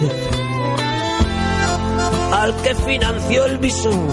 al 2.32 2.54
que 2.62 2.74
financió 2.74 3.44
el 3.46 3.58
visum 3.58 4.08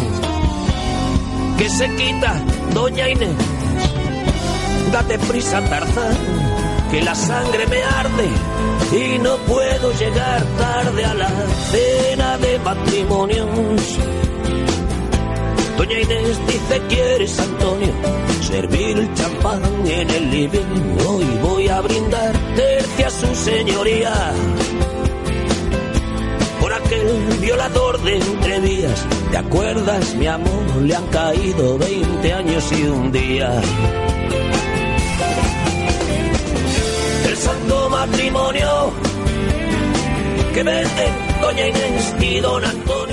que 1.58 1.70
se 1.70 1.88
quita 1.96 2.42
Doña 2.74 3.10
Inés. 3.10 3.36
Date 4.92 5.18
prisa, 5.20 5.62
Tarzán, 5.62 6.18
que 6.92 7.02
la 7.02 7.16
sangre 7.16 7.66
me 7.68 7.84
arde 7.84 8.28
y 8.92 9.20
no 9.20 9.36
puedo 9.38 9.92
llegar 9.94 10.44
tarde 10.58 11.06
a 11.06 11.14
la 11.14 11.30
cena 11.72 12.38
de 12.38 12.60
matrimonios. 12.60 13.98
Doña 15.78 16.00
Inés 16.00 16.40
dice, 16.48 16.82
¿quieres, 16.90 17.40
Antonio? 17.40 17.94
Servir 18.42 18.98
el 18.98 19.14
champán 19.14 19.62
en 19.86 20.10
el 20.10 20.32
living. 20.32 20.98
Hoy 21.08 21.26
voy 21.42 21.68
a 21.70 21.82
brindar 21.82 22.34
tercia 22.56 23.08
a 23.08 23.12
su 23.12 23.36
señoría 23.36 24.34
aquel 26.94 27.40
violador 27.40 28.02
de 28.04 28.18
entrevías. 28.18 29.06
¿Te 29.32 29.38
acuerdas, 29.38 30.16
mi 30.16 30.28
amor? 30.28 30.82
Le 30.82 30.96
han 30.96 31.08
caído 31.08 31.78
20 31.78 32.34
años 32.34 32.72
y 32.72 32.84
un 32.84 33.12
día. 33.12 33.62
El 37.28 37.38
santo 37.38 37.90
matrimonio 37.90 38.92
que 40.54 40.64
venden 40.64 41.14
Doña 41.42 41.68
Inés 41.68 42.16
y 42.20 42.40
Don 42.40 42.64
Antonio. 42.64 43.13